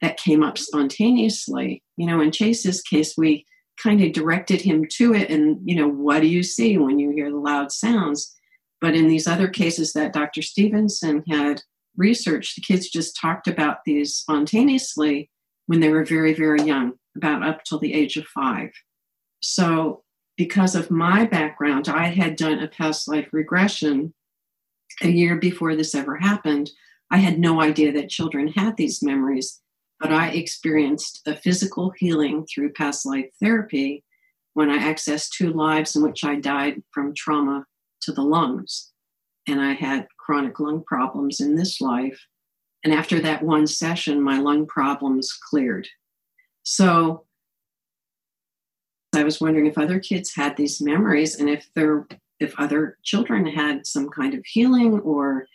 that 0.00 0.16
came 0.16 0.44
up 0.44 0.56
spontaneously. 0.56 1.82
You 1.96 2.06
know, 2.06 2.20
in 2.20 2.30
Chase's 2.30 2.80
case, 2.82 3.14
we 3.18 3.46
kind 3.82 4.00
of 4.00 4.12
directed 4.12 4.60
him 4.60 4.86
to 4.92 5.12
it, 5.12 5.28
and, 5.28 5.58
you 5.64 5.74
know, 5.74 5.88
what 5.88 6.20
do 6.20 6.28
you 6.28 6.44
see 6.44 6.78
when 6.78 7.00
you 7.00 7.10
hear 7.10 7.30
the 7.30 7.36
loud 7.36 7.72
sounds? 7.72 8.32
But 8.80 8.94
in 8.94 9.08
these 9.08 9.26
other 9.26 9.48
cases 9.48 9.92
that 9.94 10.12
Dr. 10.12 10.40
Stevenson 10.40 11.24
had 11.28 11.62
researched, 11.96 12.54
the 12.54 12.62
kids 12.62 12.88
just 12.88 13.18
talked 13.20 13.48
about 13.48 13.78
these 13.84 14.14
spontaneously 14.14 15.30
when 15.66 15.80
they 15.80 15.88
were 15.88 16.04
very, 16.04 16.32
very 16.32 16.62
young, 16.62 16.92
about 17.16 17.42
up 17.44 17.64
till 17.64 17.80
the 17.80 17.92
age 17.92 18.16
of 18.16 18.26
five. 18.26 18.70
So 19.40 20.03
because 20.36 20.74
of 20.74 20.90
my 20.90 21.24
background, 21.24 21.88
I 21.88 22.06
had 22.06 22.36
done 22.36 22.58
a 22.58 22.68
past 22.68 23.08
life 23.08 23.28
regression 23.32 24.12
a 25.02 25.08
year 25.08 25.36
before 25.36 25.76
this 25.76 25.94
ever 25.94 26.16
happened. 26.16 26.70
I 27.10 27.18
had 27.18 27.38
no 27.38 27.60
idea 27.60 27.92
that 27.92 28.08
children 28.08 28.48
had 28.48 28.76
these 28.76 29.02
memories, 29.02 29.60
but 30.00 30.12
I 30.12 30.30
experienced 30.30 31.22
a 31.26 31.36
physical 31.36 31.92
healing 31.96 32.46
through 32.46 32.72
past 32.72 33.06
life 33.06 33.30
therapy 33.40 34.04
when 34.54 34.70
I 34.70 34.78
accessed 34.78 35.30
two 35.30 35.52
lives 35.52 35.94
in 35.94 36.02
which 36.02 36.24
I 36.24 36.36
died 36.36 36.82
from 36.92 37.14
trauma 37.14 37.66
to 38.02 38.12
the 38.12 38.22
lungs. 38.22 38.92
And 39.46 39.60
I 39.60 39.74
had 39.74 40.08
chronic 40.18 40.58
lung 40.58 40.82
problems 40.84 41.40
in 41.40 41.54
this 41.54 41.80
life. 41.80 42.18
And 42.82 42.92
after 42.92 43.20
that 43.20 43.42
one 43.42 43.66
session, 43.66 44.22
my 44.22 44.38
lung 44.38 44.66
problems 44.66 45.32
cleared. 45.32 45.88
So 46.62 47.23
I 49.14 49.24
was 49.24 49.40
wondering 49.40 49.66
if 49.66 49.78
other 49.78 49.98
kids 49.98 50.34
had 50.34 50.56
these 50.56 50.80
memories 50.80 51.36
and 51.36 51.48
if 51.48 51.68
there 51.74 52.06
if 52.40 52.54
other 52.58 52.98
children 53.04 53.46
had 53.46 53.86
some 53.86 54.08
kind 54.08 54.34
of 54.34 54.44
healing 54.44 55.00
or 55.00 55.46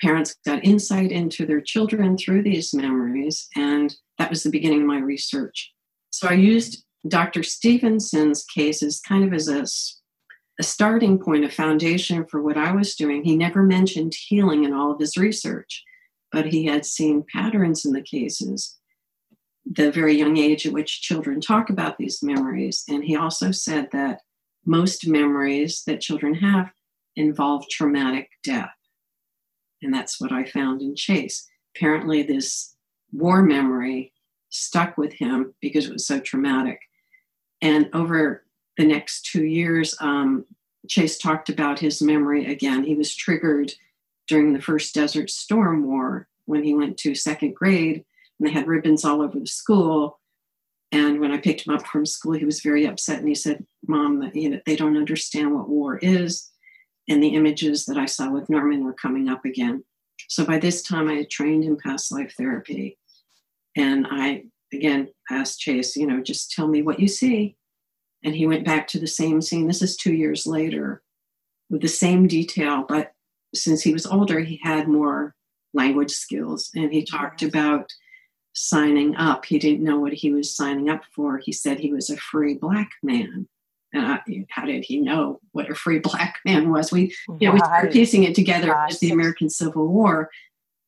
parents 0.00 0.36
got 0.46 0.64
insight 0.64 1.10
into 1.10 1.44
their 1.46 1.60
children 1.60 2.16
through 2.16 2.42
these 2.42 2.72
memories. 2.72 3.48
And 3.56 3.94
that 4.18 4.30
was 4.30 4.42
the 4.42 4.50
beginning 4.50 4.82
of 4.82 4.86
my 4.86 4.98
research. 4.98 5.72
So 6.10 6.28
i 6.28 6.34
used 6.34 6.84
dr 7.06 7.42
stevenson's 7.42 8.44
cases 8.44 9.00
kind 9.06 9.24
of 9.24 9.34
as 9.34 9.48
a, 9.48 9.62
a 10.58 10.62
starting 10.62 11.18
point 11.18 11.44
a 11.44 11.50
foundation 11.50 12.24
for 12.24 12.40
what 12.42 12.56
i 12.56 12.72
was 12.72 12.94
doing. 12.94 13.24
He 13.24 13.36
never 13.36 13.62
mentioned 13.62 14.14
healing 14.14 14.64
in 14.64 14.72
all 14.72 14.92
of 14.92 15.00
his 15.00 15.16
research 15.16 15.82
but 16.34 16.46
he 16.46 16.66
had 16.66 16.84
seen 16.84 17.24
patterns 17.32 17.84
in 17.84 17.92
the 17.92 18.02
cases 18.02 18.76
the 19.66 19.90
very 19.90 20.16
young 20.16 20.36
age 20.36 20.66
at 20.66 20.72
which 20.72 21.00
children 21.00 21.40
talk 21.40 21.70
about 21.70 21.96
these 21.98 22.22
memories. 22.22 22.84
And 22.88 23.04
he 23.04 23.16
also 23.16 23.50
said 23.50 23.88
that 23.92 24.20
most 24.66 25.06
memories 25.06 25.82
that 25.86 26.00
children 26.00 26.34
have 26.34 26.70
involve 27.16 27.68
traumatic 27.68 28.30
death. 28.42 28.74
And 29.82 29.92
that's 29.92 30.20
what 30.20 30.32
I 30.32 30.44
found 30.44 30.82
in 30.82 30.96
Chase. 30.96 31.48
Apparently, 31.74 32.22
this 32.22 32.74
war 33.12 33.42
memory 33.42 34.12
stuck 34.50 34.96
with 34.96 35.12
him 35.14 35.54
because 35.60 35.86
it 35.86 35.92
was 35.92 36.06
so 36.06 36.20
traumatic. 36.20 36.80
And 37.60 37.88
over 37.92 38.44
the 38.76 38.86
next 38.86 39.26
two 39.26 39.44
years, 39.44 39.94
um, 40.00 40.44
Chase 40.88 41.18
talked 41.18 41.48
about 41.48 41.78
his 41.78 42.02
memory 42.02 42.46
again. 42.46 42.84
He 42.84 42.94
was 42.94 43.14
triggered 43.14 43.72
during 44.26 44.52
the 44.52 44.60
first 44.60 44.94
Desert 44.94 45.30
Storm 45.30 45.86
War 45.86 46.28
when 46.46 46.62
he 46.64 46.74
went 46.74 46.96
to 46.98 47.14
second 47.14 47.54
grade 47.54 48.04
and 48.38 48.48
they 48.48 48.52
had 48.52 48.66
ribbons 48.66 49.04
all 49.04 49.22
over 49.22 49.38
the 49.38 49.46
school. 49.46 50.20
And 50.92 51.20
when 51.20 51.32
I 51.32 51.38
picked 51.38 51.66
him 51.66 51.74
up 51.74 51.86
from 51.86 52.06
school, 52.06 52.32
he 52.32 52.44
was 52.44 52.60
very 52.60 52.86
upset 52.86 53.18
and 53.18 53.28
he 53.28 53.34
said, 53.34 53.64
Mom, 53.86 54.30
you 54.34 54.50
know, 54.50 54.60
they 54.64 54.76
don't 54.76 54.96
understand 54.96 55.54
what 55.54 55.68
war 55.68 55.98
is. 55.98 56.50
And 57.08 57.22
the 57.22 57.34
images 57.34 57.84
that 57.86 57.98
I 57.98 58.06
saw 58.06 58.30
with 58.30 58.48
Norman 58.48 58.84
were 58.84 58.94
coming 58.94 59.28
up 59.28 59.44
again. 59.44 59.84
So 60.28 60.44
by 60.44 60.58
this 60.58 60.82
time, 60.82 61.08
I 61.08 61.14
had 61.14 61.30
trained 61.30 61.64
in 61.64 61.76
past 61.76 62.12
life 62.12 62.34
therapy. 62.36 62.98
And 63.76 64.06
I, 64.10 64.44
again, 64.72 65.08
asked 65.30 65.60
Chase, 65.60 65.96
you 65.96 66.06
know, 66.06 66.22
just 66.22 66.52
tell 66.52 66.68
me 66.68 66.82
what 66.82 67.00
you 67.00 67.08
see. 67.08 67.56
And 68.22 68.34
he 68.34 68.46
went 68.46 68.64
back 68.64 68.88
to 68.88 68.98
the 68.98 69.06
same 69.06 69.42
scene. 69.42 69.66
This 69.66 69.82
is 69.82 69.96
two 69.96 70.14
years 70.14 70.46
later 70.46 71.02
with 71.70 71.82
the 71.82 71.88
same 71.88 72.26
detail, 72.26 72.84
but 72.88 73.12
since 73.54 73.82
he 73.82 73.92
was 73.92 74.06
older, 74.06 74.40
he 74.40 74.60
had 74.62 74.88
more 74.88 75.34
language 75.72 76.12
skills. 76.12 76.70
And 76.74 76.92
he 76.92 77.04
talked 77.04 77.42
about 77.42 77.92
signing 78.54 79.16
up. 79.16 79.44
He 79.44 79.58
didn't 79.58 79.84
know 79.84 79.98
what 79.98 80.12
he 80.12 80.32
was 80.32 80.54
signing 80.54 80.88
up 80.88 81.02
for. 81.14 81.38
He 81.38 81.52
said 81.52 81.78
he 81.78 81.92
was 81.92 82.08
a 82.08 82.16
free 82.16 82.54
black 82.54 82.92
man. 83.02 83.48
And 83.92 84.06
I, 84.06 84.20
how 84.48 84.64
did 84.64 84.84
he 84.84 85.00
know 85.00 85.40
what 85.52 85.70
a 85.70 85.74
free 85.74 85.98
black 86.00 86.38
man 86.44 86.70
was? 86.70 86.90
We, 86.90 87.14
you 87.38 87.48
know, 87.48 87.54
we 87.54 87.58
started 87.58 87.92
piecing 87.92 88.24
it 88.24 88.34
together 88.34 88.74
as 88.74 88.98
the 89.00 89.10
American 89.10 89.50
Civil 89.50 89.86
War. 89.88 90.30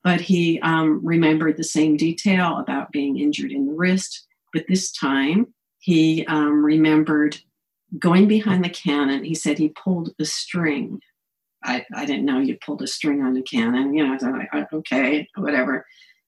But 0.02 0.20
he 0.20 0.61
um, 0.61 1.04
remembered 1.04 1.56
the 1.56 1.64
same 1.64 1.96
detail 1.96 2.58
about 2.58 2.92
being 2.92 3.18
injured 3.18 3.50
in 3.50 3.66
the 3.66 3.73
wrist. 3.73 4.26
But 4.52 4.66
this 4.68 4.92
time, 4.92 5.52
he 5.80 6.25
um, 6.26 6.64
remembered 6.64 7.38
going 7.99 8.28
behind 8.28 8.64
the 8.64 8.68
cannon. 8.68 9.25
He 9.25 9.35
said 9.35 9.58
he 9.58 9.70
pulled 9.70 10.11
a 10.20 10.25
string. 10.25 11.00
I, 11.64 11.85
I 11.92 12.04
didn't 12.04 12.25
know 12.25 12.38
you 12.38 12.56
pulled 12.64 12.82
a 12.82 12.87
string 12.87 13.23
on 13.23 13.37
a 13.37 13.42
cannon. 13.42 13.94
You 13.94 14.06
know, 14.06 14.14
I 14.14 14.18
thought, 14.18 14.73
okay, 14.73 15.28
whatever. 15.35 15.85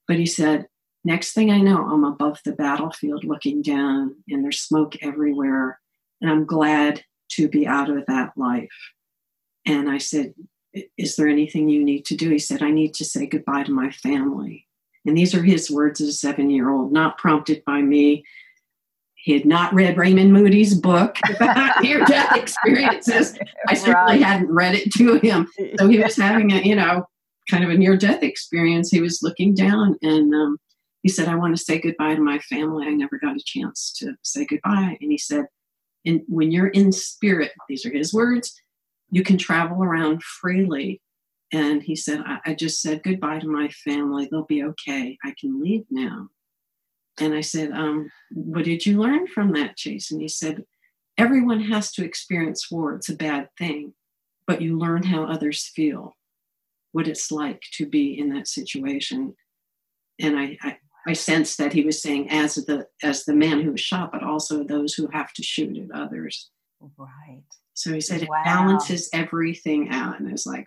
But 0.08 0.16
he 0.16 0.26
said 0.26 0.66
Next 1.04 1.32
thing 1.32 1.50
I 1.50 1.60
know, 1.60 1.86
I'm 1.88 2.04
above 2.04 2.40
the 2.44 2.52
battlefield 2.52 3.24
looking 3.24 3.62
down, 3.62 4.16
and 4.28 4.44
there's 4.44 4.60
smoke 4.60 4.96
everywhere. 5.02 5.80
And 6.20 6.30
I'm 6.30 6.44
glad 6.44 7.04
to 7.32 7.48
be 7.48 7.66
out 7.66 7.88
of 7.88 8.04
that 8.06 8.32
life. 8.36 8.68
And 9.64 9.88
I 9.88 9.98
said, 9.98 10.34
Is 10.96 11.16
there 11.16 11.28
anything 11.28 11.68
you 11.68 11.84
need 11.84 12.04
to 12.06 12.16
do? 12.16 12.30
He 12.30 12.38
said, 12.38 12.62
I 12.62 12.70
need 12.70 12.94
to 12.94 13.04
say 13.04 13.26
goodbye 13.26 13.64
to 13.64 13.72
my 13.72 13.90
family. 13.90 14.66
And 15.06 15.16
these 15.16 15.34
are 15.34 15.42
his 15.42 15.70
words 15.70 16.00
as 16.00 16.08
a 16.08 16.12
seven 16.12 16.50
year 16.50 16.70
old, 16.70 16.92
not 16.92 17.18
prompted 17.18 17.64
by 17.64 17.80
me. 17.80 18.24
He 19.14 19.32
had 19.32 19.46
not 19.46 19.74
read 19.74 19.96
Raymond 19.96 20.32
Moody's 20.32 20.74
book 20.74 21.16
about 21.36 21.82
near 21.82 22.04
death 22.04 22.36
experiences. 22.36 23.38
I 23.68 23.74
certainly 23.74 24.14
right. 24.14 24.22
hadn't 24.22 24.50
read 24.50 24.74
it 24.74 24.92
to 24.94 25.14
him. 25.14 25.48
So 25.78 25.88
he 25.88 25.98
was 25.98 26.16
having 26.16 26.52
a, 26.52 26.60
you 26.60 26.76
know, 26.76 27.06
kind 27.50 27.64
of 27.64 27.70
a 27.70 27.76
near 27.76 27.96
death 27.96 28.22
experience. 28.22 28.90
He 28.90 29.00
was 29.00 29.22
looking 29.22 29.54
down 29.54 29.96
and 30.02 30.34
um, 30.34 30.58
he 31.08 31.14
said, 31.14 31.26
I 31.26 31.36
want 31.36 31.56
to 31.56 31.64
say 31.64 31.80
goodbye 31.80 32.16
to 32.16 32.20
my 32.20 32.38
family. 32.38 32.86
I 32.86 32.90
never 32.90 33.18
got 33.18 33.34
a 33.34 33.42
chance 33.42 33.94
to 33.94 34.14
say 34.22 34.44
goodbye. 34.44 34.98
And 35.00 35.10
he 35.10 35.16
said, 35.16 35.46
and 36.04 36.20
when 36.28 36.52
you're 36.52 36.68
in 36.68 36.92
spirit, 36.92 37.52
these 37.66 37.86
are 37.86 37.90
his 37.90 38.12
words, 38.12 38.54
you 39.10 39.22
can 39.22 39.38
travel 39.38 39.82
around 39.82 40.22
freely. 40.22 41.00
And 41.50 41.82
he 41.82 41.96
said, 41.96 42.20
I, 42.26 42.40
I 42.44 42.54
just 42.54 42.82
said 42.82 43.02
goodbye 43.02 43.38
to 43.38 43.48
my 43.48 43.70
family. 43.70 44.28
They'll 44.30 44.44
be 44.44 44.62
okay. 44.64 45.16
I 45.24 45.32
can 45.40 45.62
leave 45.62 45.86
now. 45.90 46.28
And 47.18 47.32
I 47.32 47.40
said, 47.40 47.72
um, 47.72 48.10
What 48.30 48.66
did 48.66 48.84
you 48.84 49.00
learn 49.00 49.28
from 49.28 49.54
that, 49.54 49.78
Chase? 49.78 50.10
And 50.10 50.20
he 50.20 50.28
said, 50.28 50.62
Everyone 51.16 51.62
has 51.62 51.90
to 51.92 52.04
experience 52.04 52.70
war. 52.70 52.96
It's 52.96 53.08
a 53.08 53.16
bad 53.16 53.48
thing, 53.56 53.94
but 54.46 54.60
you 54.60 54.78
learn 54.78 55.04
how 55.04 55.24
others 55.24 55.72
feel, 55.74 56.18
what 56.92 57.08
it's 57.08 57.32
like 57.32 57.62
to 57.78 57.86
be 57.86 58.18
in 58.18 58.28
that 58.34 58.46
situation. 58.46 59.36
And 60.20 60.38
I, 60.38 60.58
I, 60.60 60.76
I 61.08 61.14
sensed 61.14 61.56
that 61.58 61.72
he 61.72 61.82
was 61.82 62.02
saying 62.02 62.30
as 62.30 62.56
the 62.56 62.86
as 63.02 63.24
the 63.24 63.34
man 63.34 63.62
who 63.62 63.72
was 63.72 63.80
shot, 63.80 64.12
but 64.12 64.22
also 64.22 64.62
those 64.62 64.94
who 64.94 65.08
have 65.12 65.32
to 65.34 65.42
shoot 65.42 65.78
at 65.78 65.98
others. 65.98 66.50
Right. 66.80 67.42
So 67.72 67.92
he 67.92 68.00
said 68.00 68.26
wow. 68.28 68.40
it 68.40 68.44
balances 68.44 69.08
everything 69.12 69.88
out, 69.90 70.18
and 70.18 70.28
I 70.28 70.32
was 70.32 70.46
like, 70.46 70.66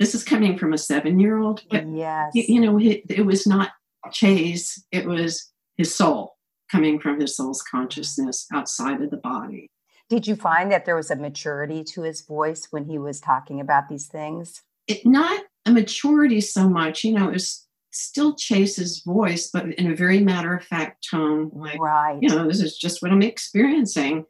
"This 0.00 0.14
is 0.14 0.24
coming 0.24 0.58
from 0.58 0.72
a 0.72 0.78
seven-year-old." 0.78 1.62
But 1.70 1.86
yes, 1.88 2.32
you, 2.34 2.44
you 2.48 2.60
know, 2.60 2.78
it, 2.78 3.02
it 3.08 3.24
was 3.24 3.46
not 3.46 3.70
Chase; 4.12 4.82
it 4.90 5.06
was 5.06 5.52
his 5.76 5.94
soul 5.94 6.34
coming 6.70 6.98
from 6.98 7.20
his 7.20 7.36
soul's 7.36 7.62
consciousness 7.62 8.46
outside 8.52 9.00
of 9.02 9.10
the 9.10 9.18
body. 9.18 9.70
Did 10.08 10.26
you 10.26 10.34
find 10.34 10.70
that 10.72 10.84
there 10.84 10.96
was 10.96 11.10
a 11.10 11.16
maturity 11.16 11.84
to 11.84 12.02
his 12.02 12.22
voice 12.22 12.66
when 12.70 12.86
he 12.86 12.98
was 12.98 13.20
talking 13.20 13.60
about 13.60 13.88
these 13.88 14.06
things? 14.06 14.62
It, 14.88 15.06
not 15.06 15.44
a 15.64 15.70
maturity 15.70 16.40
so 16.40 16.68
much, 16.68 17.04
you 17.04 17.12
know, 17.12 17.28
it 17.28 17.34
was 17.34 17.66
still 17.94 18.34
Chase's 18.34 19.02
voice, 19.04 19.50
but 19.52 19.66
in 19.66 19.90
a 19.90 19.96
very 19.96 20.20
matter 20.20 20.54
of 20.54 20.64
fact 20.64 21.06
tone. 21.08 21.50
Like, 21.54 21.80
right. 21.80 22.18
You 22.20 22.28
know, 22.28 22.46
this 22.46 22.60
is 22.60 22.76
just 22.76 23.02
what 23.02 23.10
I'm 23.10 23.22
experiencing. 23.22 24.26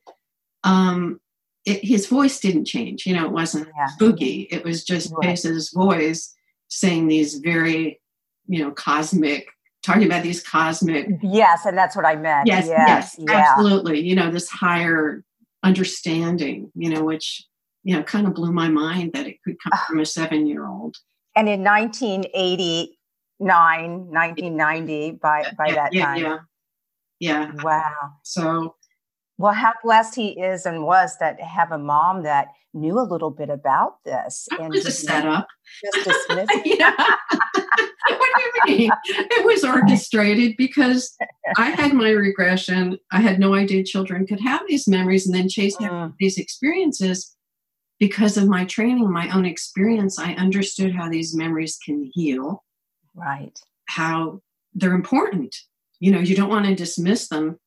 Um, 0.63 1.21
it, 1.65 1.85
his 1.85 2.07
voice 2.07 2.41
didn't 2.41 2.67
change. 2.67 3.07
You 3.07 3.15
know, 3.15 3.25
it 3.25 3.33
wasn't 3.33 3.69
yeah. 3.77 3.87
spooky. 3.87 4.49
It 4.51 4.65
was 4.65 4.85
just 4.85 5.13
right. 5.13 5.29
Chase's 5.31 5.71
voice 5.71 6.35
saying 6.69 7.09
these 7.09 7.37
very, 7.37 8.01
you 8.47 8.63
know, 8.63 8.71
cosmic, 8.71 9.47
talking 9.83 10.05
about 10.05 10.23
these 10.23 10.43
cosmic. 10.43 11.09
Yes, 11.23 11.65
and 11.65 11.77
that's 11.77 11.97
what 11.97 12.05
I 12.05 12.17
meant. 12.17 12.47
Yes, 12.47 12.67
yes, 12.67 13.17
yes 13.17 13.17
yeah. 13.19 13.47
absolutely. 13.51 14.01
You 14.01 14.15
know, 14.15 14.31
this 14.31 14.49
higher 14.49 15.25
understanding. 15.63 16.71
You 16.75 16.91
know, 16.91 17.05
which 17.05 17.45
you 17.83 17.97
know 17.97 18.03
kind 18.03 18.27
of 18.27 18.35
blew 18.35 18.53
my 18.53 18.69
mind 18.69 19.13
that 19.15 19.27
it 19.27 19.37
could 19.43 19.57
come 19.63 19.73
ah. 19.73 19.85
from 19.89 20.01
a 20.01 20.07
seven-year-old. 20.07 20.97
And 21.37 21.49
in 21.49 21.65
1980, 21.65 22.97
1990 23.39 25.13
by 25.23 25.45
by 25.57 25.73
that 25.73 25.93
yeah, 25.93 26.05
time. 26.05 26.23
Yeah. 26.23 26.39
Yeah. 27.21 27.53
Wow. 27.63 28.13
So 28.23 28.75
well, 29.37 29.53
how 29.53 29.73
blessed 29.83 30.15
he 30.15 30.41
is 30.41 30.65
and 30.65 30.85
was 30.85 31.17
that 31.19 31.41
have 31.41 31.73
a 31.73 31.79
mom 31.79 32.23
that 32.23 32.49
knew 32.73 32.99
a 32.99 33.03
little 33.03 33.31
bit 33.31 33.51
about 33.51 34.03
this. 34.05 34.47
And 34.61 34.71
was 34.71 34.87
a 34.87 34.91
setup. 34.91 35.47
Just 35.85 36.09
dismissed. 36.09 36.53
yeah. 36.65 36.95
what 38.09 38.31
do 38.37 38.43
you 38.73 38.79
mean? 38.79 38.91
It 39.07 39.45
was 39.45 39.65
orchestrated 39.65 40.57
because 40.57 41.17
I 41.57 41.71
had 41.71 41.95
my 41.95 42.11
regression. 42.11 42.99
I 43.13 43.21
had 43.21 43.39
no 43.39 43.55
idea 43.55 43.85
children 43.85 44.27
could 44.27 44.41
have 44.41 44.63
these 44.69 44.87
memories 44.87 45.27
and 45.27 45.35
then 45.35 45.49
chase 45.49 45.77
mm. 45.77 46.13
these 46.19 46.39
experiences. 46.39 47.37
Because 48.01 48.37
of 48.37 48.49
my 48.49 48.65
training, 48.65 49.11
my 49.11 49.31
own 49.31 49.47
experience, 49.47 50.19
I 50.19 50.33
understood 50.35 50.95
how 50.95 51.09
these 51.09 51.35
memories 51.35 51.79
can 51.85 52.11
heal 52.13 52.65
Right. 53.15 53.59
How 53.87 54.41
they're 54.75 54.93
important. 54.93 55.55
You 56.01 56.13
know, 56.13 56.21
you 56.21 56.35
don't 56.35 56.49
want 56.51 56.67
to 56.67 56.75
dismiss 56.75 57.29
them. 57.29 57.59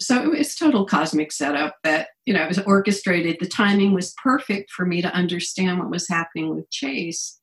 So 0.00 0.32
it's 0.32 0.56
total 0.56 0.84
cosmic 0.84 1.30
setup 1.30 1.76
that, 1.84 2.08
you 2.26 2.34
know, 2.34 2.42
it 2.42 2.48
was 2.48 2.58
orchestrated. 2.60 3.36
The 3.38 3.46
timing 3.46 3.94
was 3.94 4.14
perfect 4.22 4.70
for 4.70 4.84
me 4.84 5.00
to 5.00 5.14
understand 5.14 5.78
what 5.78 5.90
was 5.90 6.08
happening 6.08 6.54
with 6.54 6.70
Chase 6.70 7.38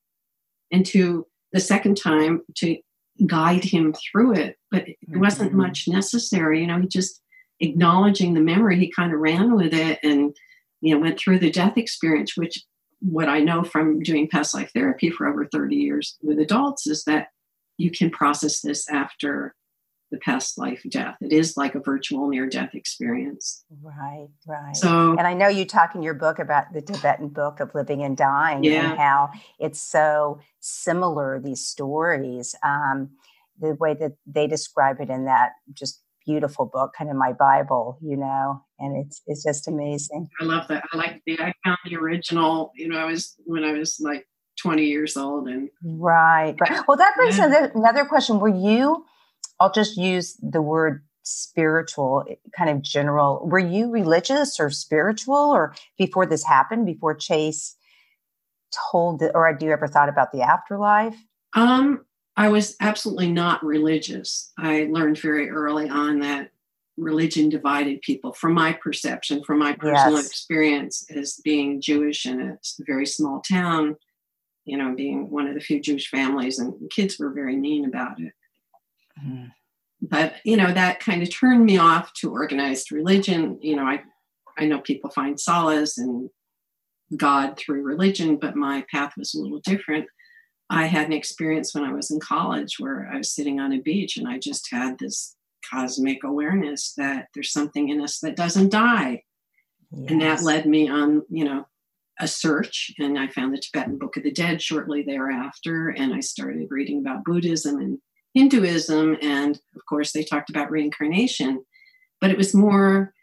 and 0.71 0.85
to 0.87 1.25
the 1.53 1.59
second 1.59 1.95
time 1.95 2.41
to 2.55 2.77
guide 3.25 3.63
him 3.63 3.93
through 3.93 4.33
it. 4.35 4.57
But 4.71 4.89
it 4.89 4.97
mm-hmm. 5.09 5.21
wasn't 5.21 5.53
much 5.53 5.87
necessary. 5.87 6.61
You 6.61 6.67
know, 6.67 6.81
he 6.81 6.87
just 6.87 7.21
acknowledging 7.61 8.33
the 8.33 8.41
memory, 8.41 8.77
he 8.77 8.91
kind 8.91 9.13
of 9.13 9.19
ran 9.19 9.55
with 9.55 9.73
it 9.73 9.99
and, 10.03 10.35
you 10.81 10.93
know, 10.93 11.01
went 11.01 11.19
through 11.19 11.39
the 11.39 11.51
death 11.51 11.77
experience, 11.77 12.35
which 12.35 12.63
what 13.01 13.29
I 13.29 13.39
know 13.39 13.63
from 13.63 14.01
doing 14.01 14.27
past 14.27 14.53
life 14.53 14.71
therapy 14.73 15.09
for 15.09 15.27
over 15.27 15.45
30 15.45 15.75
years 15.75 16.17
with 16.21 16.39
adults 16.39 16.87
is 16.87 17.03
that 17.05 17.29
you 17.77 17.91
can 17.91 18.09
process 18.09 18.61
this 18.61 18.89
after 18.89 19.55
the 20.11 20.17
past 20.17 20.57
life 20.57 20.81
death. 20.89 21.15
It 21.21 21.31
is 21.31 21.55
like 21.55 21.75
a 21.75 21.79
virtual 21.79 22.27
near 22.27 22.47
death 22.47 22.73
experience. 22.73 23.63
Right, 23.81 24.27
right. 24.47 24.75
So, 24.75 25.11
and 25.11 25.21
I 25.27 25.33
know 25.33 25.47
you 25.47 25.65
talk 25.65 25.93
in 25.95 26.01
your 26.01 26.15
book 26.15 26.39
about 26.39 26.73
the 26.73 26.81
Tibetan 26.81 27.29
book 27.29 27.59
of 27.59 27.73
living 27.75 28.01
and 28.01 28.17
dying 28.17 28.63
yeah. 28.63 28.89
and 28.89 28.99
how 28.99 29.29
it's 29.59 29.81
so 29.81 30.39
similar, 30.59 31.39
these 31.39 31.63
stories. 31.63 32.55
Um, 32.63 33.11
the 33.59 33.75
way 33.75 33.93
that 33.93 34.13
they 34.25 34.47
describe 34.47 34.99
it 34.99 35.09
in 35.09 35.25
that 35.25 35.51
just 35.73 36.01
beautiful 36.25 36.65
book, 36.65 36.93
kind 36.97 37.09
of 37.09 37.15
my 37.15 37.33
Bible, 37.33 37.99
you 38.01 38.17
know, 38.17 38.63
and 38.79 39.05
it's 39.05 39.21
it's 39.27 39.43
just 39.43 39.67
amazing. 39.67 40.29
I 40.41 40.45
love 40.45 40.67
that. 40.67 40.83
I 40.93 40.97
like 40.97 41.21
the 41.25 41.39
I 41.39 41.53
found 41.63 41.77
the 41.85 41.95
original, 41.95 42.71
you 42.75 42.87
know, 42.87 42.97
I 42.97 43.05
was 43.05 43.35
when 43.45 43.63
I 43.63 43.73
was 43.73 43.99
like 43.99 44.27
20 44.61 44.85
years 44.85 45.15
old 45.15 45.47
and 45.47 45.69
right. 45.83 46.55
Right. 46.59 46.83
Well 46.87 46.97
that 46.97 47.15
brings 47.15 47.37
yeah. 47.37 47.67
another 47.73 48.05
question. 48.05 48.39
Were 48.39 48.49
you 48.49 49.05
I'll 49.59 49.71
just 49.71 49.97
use 49.97 50.37
the 50.41 50.61
word 50.61 51.03
spiritual 51.23 52.25
kind 52.57 52.69
of 52.69 52.81
general. 52.81 53.47
Were 53.47 53.59
you 53.59 53.91
religious 53.91 54.59
or 54.59 54.69
spiritual 54.69 55.35
or 55.35 55.75
before 55.97 56.25
this 56.25 56.43
happened, 56.43 56.85
before 56.85 57.13
Chase 57.13 57.75
told 58.91 59.19
the, 59.19 59.35
or 59.35 59.47
had 59.47 59.61
you 59.61 59.71
ever 59.71 59.87
thought 59.87 60.09
about 60.09 60.31
the 60.31 60.41
afterlife? 60.41 61.15
Um 61.55 62.05
I 62.35 62.47
was 62.47 62.77
absolutely 62.79 63.31
not 63.31 63.65
religious. 63.65 64.53
I 64.57 64.87
learned 64.89 65.17
very 65.17 65.49
early 65.49 65.89
on 65.89 66.19
that 66.19 66.51
religion 66.99 67.49
divided 67.49 68.01
people 68.01 68.33
from 68.33 68.53
my 68.53 68.73
perception, 68.73 69.43
from 69.43 69.59
my 69.59 69.73
personal 69.73 70.17
Yes. 70.17 70.27
experience 70.27 71.05
as 71.09 71.39
being 71.43 71.81
Jewish 71.81 72.25
in 72.25 72.41
a 72.41 72.57
very 72.81 73.05
small 73.05 73.41
town, 73.41 73.95
you 74.65 74.77
know, 74.77 74.93
being 74.93 75.29
one 75.29 75.47
of 75.47 75.53
the 75.55 75.61
few 75.61 75.79
Jewish 75.79 76.09
families, 76.09 76.59
and 76.59 76.73
kids 76.91 77.17
were 77.17 77.31
very 77.31 77.55
mean 77.55 77.85
about 77.85 78.19
it. 78.19 78.33
Mhm. 79.23 79.51
But, 80.01 80.35
you 80.45 80.55
know, 80.57 80.73
that 80.73 80.99
kind 80.99 81.21
of 81.21 81.29
turned 81.29 81.65
me 81.65 81.77
off 81.77 82.13
to 82.15 82.31
organized 82.31 82.91
religion. 82.91 83.59
You 83.61 83.75
know, 83.75 83.83
I, 83.83 84.03
I 84.57 84.65
know 84.65 84.79
people 84.79 85.09
find 85.09 85.39
solace 85.39 85.97
in 85.97 86.29
God 87.17 87.57
through 87.57 87.81
religion, 87.81 88.37
but 88.37 88.55
my 88.55 88.85
path 88.91 89.13
was 89.17 89.33
a 89.33 89.41
little 89.41 89.59
different. 89.59 90.07
I 90.69 90.85
had 90.85 91.07
an 91.07 91.13
experience 91.13 91.73
when 91.73 91.83
I 91.83 91.91
was 91.91 92.11
in 92.11 92.19
college 92.19 92.79
where 92.79 93.09
I 93.11 93.17
was 93.17 93.33
sitting 93.33 93.59
on 93.59 93.73
a 93.73 93.79
beach 93.81 94.17
and 94.17 94.27
I 94.27 94.37
just 94.37 94.69
had 94.71 94.99
this 94.99 95.35
cosmic 95.69 96.23
awareness 96.23 96.93
that 96.97 97.27
there's 97.33 97.51
something 97.51 97.89
in 97.89 98.01
us 98.01 98.19
that 98.19 98.35
doesn't 98.35 98.71
die. 98.71 99.23
And 99.91 100.21
that 100.21 100.43
led 100.43 100.67
me 100.67 100.87
on, 100.87 101.23
you 101.29 101.43
know, 101.43 101.65
a 102.19 102.27
search. 102.27 102.91
And 102.99 103.17
I 103.17 103.27
found 103.27 103.53
the 103.53 103.59
Tibetan 103.59 103.97
Book 103.97 104.17
of 104.17 104.23
the 104.23 104.31
Dead 104.31 104.61
shortly 104.61 105.01
thereafter. 105.01 105.89
And 105.89 106.13
I 106.13 106.19
started 106.19 106.67
reading 106.69 106.99
about 106.99 107.23
Buddhism 107.23 107.79
and 107.79 107.97
Hinduism. 108.35 109.17
And 109.21 109.59
of 109.75 109.85
course, 109.87 110.11
they 110.11 110.23
talked 110.23 110.51
about 110.51 110.69
reincarnation. 110.69 111.63
But 112.21 112.29
it 112.29 112.37
was 112.37 112.53
more, 112.53 113.13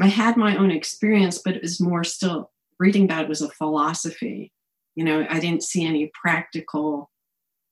I 0.00 0.06
had 0.06 0.36
my 0.38 0.56
own 0.56 0.70
experience, 0.70 1.42
but 1.44 1.56
it 1.56 1.62
was 1.62 1.80
more 1.80 2.04
still 2.04 2.52
reading 2.78 3.04
about 3.04 3.24
it 3.24 3.28
was 3.28 3.42
a 3.42 3.50
philosophy. 3.50 4.52
You 4.94 5.04
know, 5.04 5.26
I 5.28 5.40
didn't 5.40 5.62
see 5.62 5.84
any 5.84 6.10
practical 6.14 7.10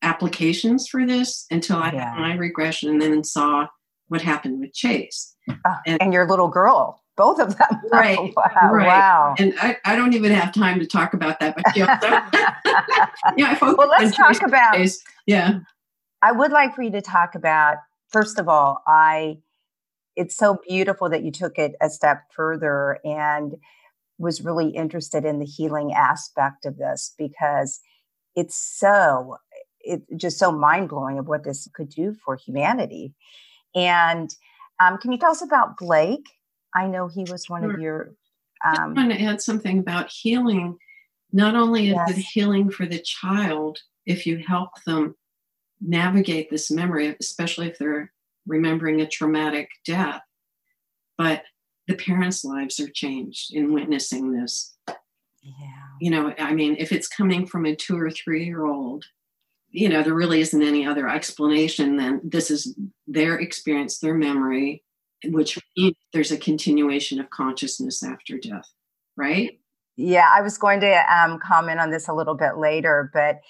applications 0.03 0.89
for 0.89 1.07
this 1.07 1.47
until 1.51 1.79
I 1.79 1.93
Yeah. 1.93 2.11
had 2.11 2.21
my 2.21 2.35
regression 2.35 2.91
and 2.91 3.01
then 3.01 3.25
saw 3.25 3.67
what 4.09 4.23
happened 4.23 4.61
with 4.61 4.73
Chase. 4.73 5.35
Ah, 5.65 5.81
and- 5.87 6.01
and 6.03 6.13
your 6.13 6.29
little 6.29 6.49
girl, 6.49 7.03
both 7.17 7.41
of 7.41 7.57
them. 7.57 7.69
Right, 7.93 8.19
wow. 8.37 8.71
right. 8.73 8.87
Wow. 8.87 9.35
And 9.39 9.55
I, 9.61 9.77
I 9.85 9.97
don't 9.97 10.13
even 10.15 10.33
have 10.33 10.53
time 10.53 10.79
to 10.81 10.87
talk 10.87 11.15
about 11.15 11.41
that, 11.41 11.55
but 11.57 11.77
yeah, 11.77 11.99
yeah 13.37 13.51
I 13.51 13.55
focused 13.55 13.79
well, 13.79 13.89
let's 13.89 14.17
talk 14.17 14.29
Chase's 14.29 14.43
about. 14.45 14.75
case. 14.75 15.03
Yeah, 15.27 15.61
I 16.23 16.33
would 16.33 16.53
like 16.53 16.75
for 16.75 16.83
you 16.83 16.91
to 16.93 17.01
talk 17.01 17.35
about. 17.35 17.77
First 18.11 18.39
of 18.39 18.49
all, 18.49 18.83
I. 18.87 19.39
It's 20.17 20.35
so 20.35 20.59
beautiful 20.67 21.11
that 21.11 21.23
you 21.25 21.31
took 21.31 21.59
it 21.59 21.75
a 21.83 21.91
step 21.91 22.23
further 22.35 22.99
and 23.05 23.55
was 24.19 24.41
really 24.41 24.71
interested 24.71 25.27
in 25.27 25.41
the 25.41 25.45
healing 25.45 25.93
aspect 25.93 26.65
of 26.65 26.79
this 26.79 27.13
because 27.19 27.81
it's 28.35 28.57
so 28.57 29.37
it's 29.81 30.05
just 30.17 30.39
so 30.39 30.51
mind 30.51 30.89
blowing 30.89 31.19
of 31.19 31.29
what 31.29 31.45
this 31.45 31.69
could 31.75 31.91
do 31.91 32.15
for 32.25 32.35
humanity. 32.37 33.13
And 33.76 34.35
um, 34.80 34.99
can 34.99 35.12
you 35.12 35.18
tell 35.18 35.30
us 35.30 35.42
about 35.42 35.76
Blake? 35.76 36.26
I 36.75 36.87
know 36.87 37.06
he 37.09 37.25
was 37.25 37.49
one 37.49 37.62
of 37.64 37.73
Sure. 37.73 37.80
your. 37.80 38.11
I 38.64 38.83
Um, 38.83 38.95
want 38.95 39.12
to 39.12 39.21
add 39.23 39.40
something 39.42 39.78
about 39.78 40.11
healing. 40.11 40.78
Not 41.33 41.54
only 41.54 41.90
is 41.90 41.99
it 42.11 42.16
healing 42.33 42.71
for 42.71 42.87
the 42.87 42.99
child 42.99 43.78
if 44.06 44.26
you 44.26 44.38
help 44.38 44.71
them 44.85 45.14
navigate 45.80 46.49
this 46.50 46.71
memory, 46.71 47.14
especially 47.21 47.68
if 47.68 47.78
they're 47.78 48.12
remembering 48.47 49.00
a 49.02 49.06
traumatic 49.09 49.68
death, 49.85 50.23
but 51.18 51.42
the 51.87 51.95
parents' 51.95 52.45
lives 52.45 52.80
are 52.80 52.88
changed 52.88 53.54
in 53.54 53.73
witnessing 53.75 54.33
this. 54.33 54.75
yeah. 55.42 55.54
you 56.00 56.11
know 56.11 56.35
i 56.38 56.52
mean 56.52 56.75
if 56.78 56.90
it's 56.92 57.06
coming 57.09 57.47
from 57.47 57.64
a 57.66 57.75
two 57.76 57.97
or 57.99 58.11
three 58.11 58.45
year 58.45 58.64
old 58.66 59.04
you 59.76 59.88
know 59.88 60.02
there 60.02 60.14
really 60.14 60.40
isn't 60.40 60.62
any 60.62 60.87
other 60.87 61.09
explanation 61.09 61.97
than 61.97 62.21
this 62.25 62.50
is 62.50 62.76
their 63.06 63.38
experience 63.38 63.99
their 63.99 64.14
memory 64.14 64.83
which 65.26 65.59
there's 66.12 66.30
a 66.33 66.38
continuation 66.38 67.21
of 67.21 67.30
consciousness 67.30 68.02
after 68.02 68.38
death 68.38 68.68
right 69.16 69.59
Yeah, 69.97 70.28
I 70.30 70.42
was 70.42 70.59
going 70.59 70.80
to 70.80 71.14
um, 71.14 71.38
comment 71.38 71.80
on 71.80 71.91
this 71.91 72.06
a 72.06 72.12
little 72.12 72.34
bit 72.34 72.58
later, 72.58 73.10
but 73.15 73.41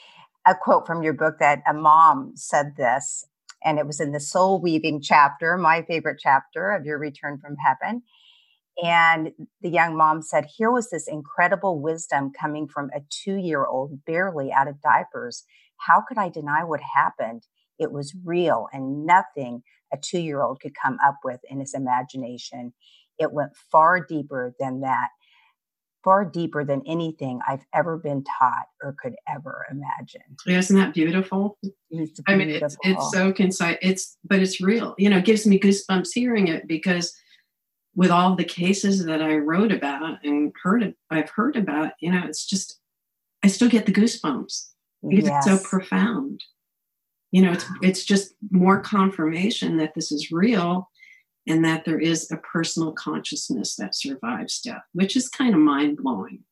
a 0.46 0.54
quote 0.54 0.86
from 0.86 1.02
your 1.02 1.12
book 1.12 1.38
that 1.40 1.62
a 1.68 1.74
mom 1.74 2.32
said 2.36 2.76
this, 2.76 3.26
and 3.64 3.80
it 3.80 3.86
was 3.86 4.00
in 4.00 4.12
the 4.12 4.20
soul 4.20 4.60
weaving 4.60 5.02
chapter, 5.02 5.56
my 5.56 5.82
favorite 5.82 6.20
chapter 6.22 6.70
of 6.70 6.84
your 6.84 6.98
return 6.98 7.38
from 7.38 7.56
heaven. 7.56 8.02
And 8.80 9.32
the 9.60 9.70
young 9.70 9.96
mom 9.96 10.22
said, 10.22 10.46
Here 10.56 10.70
was 10.70 10.90
this 10.90 11.08
incredible 11.08 11.80
wisdom 11.80 12.30
coming 12.38 12.68
from 12.68 12.90
a 12.94 13.00
two 13.10 13.36
year 13.36 13.64
old, 13.64 14.04
barely 14.04 14.52
out 14.52 14.68
of 14.68 14.80
diapers. 14.80 15.42
How 15.78 16.02
could 16.06 16.18
I 16.18 16.28
deny 16.28 16.64
what 16.64 16.80
happened? 16.80 17.46
It 17.78 17.92
was 17.92 18.14
real 18.24 18.68
and 18.72 19.04
nothing 19.06 19.62
a 19.92 19.96
two 19.96 20.20
year 20.20 20.42
old 20.42 20.60
could 20.60 20.74
come 20.80 20.98
up 21.04 21.18
with 21.24 21.40
in 21.48 21.60
his 21.60 21.74
imagination. 21.74 22.72
It 23.18 23.32
went 23.32 23.56
far 23.70 24.04
deeper 24.04 24.54
than 24.58 24.80
that 24.80 25.08
far 26.06 26.24
deeper 26.24 26.64
than 26.64 26.82
anything 26.86 27.40
I've 27.48 27.66
ever 27.74 27.98
been 27.98 28.22
taught 28.22 28.66
or 28.80 28.94
could 28.96 29.16
ever 29.28 29.66
imagine. 29.68 30.22
isn't 30.46 30.76
that 30.76 30.94
beautiful 30.94 31.58
It's 31.90 32.20
i 32.28 32.36
mean 32.36 32.48
it's, 32.48 32.76
it's 32.84 33.10
so 33.10 33.32
concise 33.32 33.76
it's 33.82 34.16
but 34.24 34.40
it's 34.40 34.60
real 34.60 34.94
you 34.98 35.10
know 35.10 35.18
it 35.18 35.24
gives 35.24 35.46
me 35.48 35.58
goosebumps 35.58 36.10
hearing 36.14 36.46
it 36.46 36.68
because 36.68 37.12
with 37.96 38.12
all 38.12 38.36
the 38.36 38.44
cases 38.44 39.04
that 39.04 39.20
i 39.20 39.34
wrote 39.34 39.72
about 39.72 40.24
and 40.24 40.52
heard 40.62 40.94
i've 41.10 41.30
heard 41.30 41.56
about 41.56 41.90
you 42.00 42.12
know 42.12 42.22
it's 42.24 42.46
just 42.46 42.78
i 43.42 43.48
still 43.48 43.68
get 43.68 43.86
the 43.86 43.92
goosebumps 43.92 44.68
because 45.02 45.28
it's 45.28 45.44
so 45.46 45.59
profound. 45.59 46.42
You 47.32 47.42
know 47.42 47.52
it's 47.52 47.66
it's 47.82 48.04
just 48.04 48.35
more 48.50 48.80
confirmation 48.80 49.76
that 49.78 49.94
this 49.94 50.11
is 50.12 50.30
real 50.32 50.88
and 51.46 51.64
that 51.64 51.85
there 51.85 51.98
is 51.98 52.30
a 52.30 52.37
personal 52.38 52.92
consciousness 52.92 53.76
that 53.76 53.94
survives 53.94 54.61
death 54.61 54.82
which 54.92 55.16
is 55.16 55.28
kind 55.28 55.54
of 55.54 55.61
mind-blowing. 55.61 56.44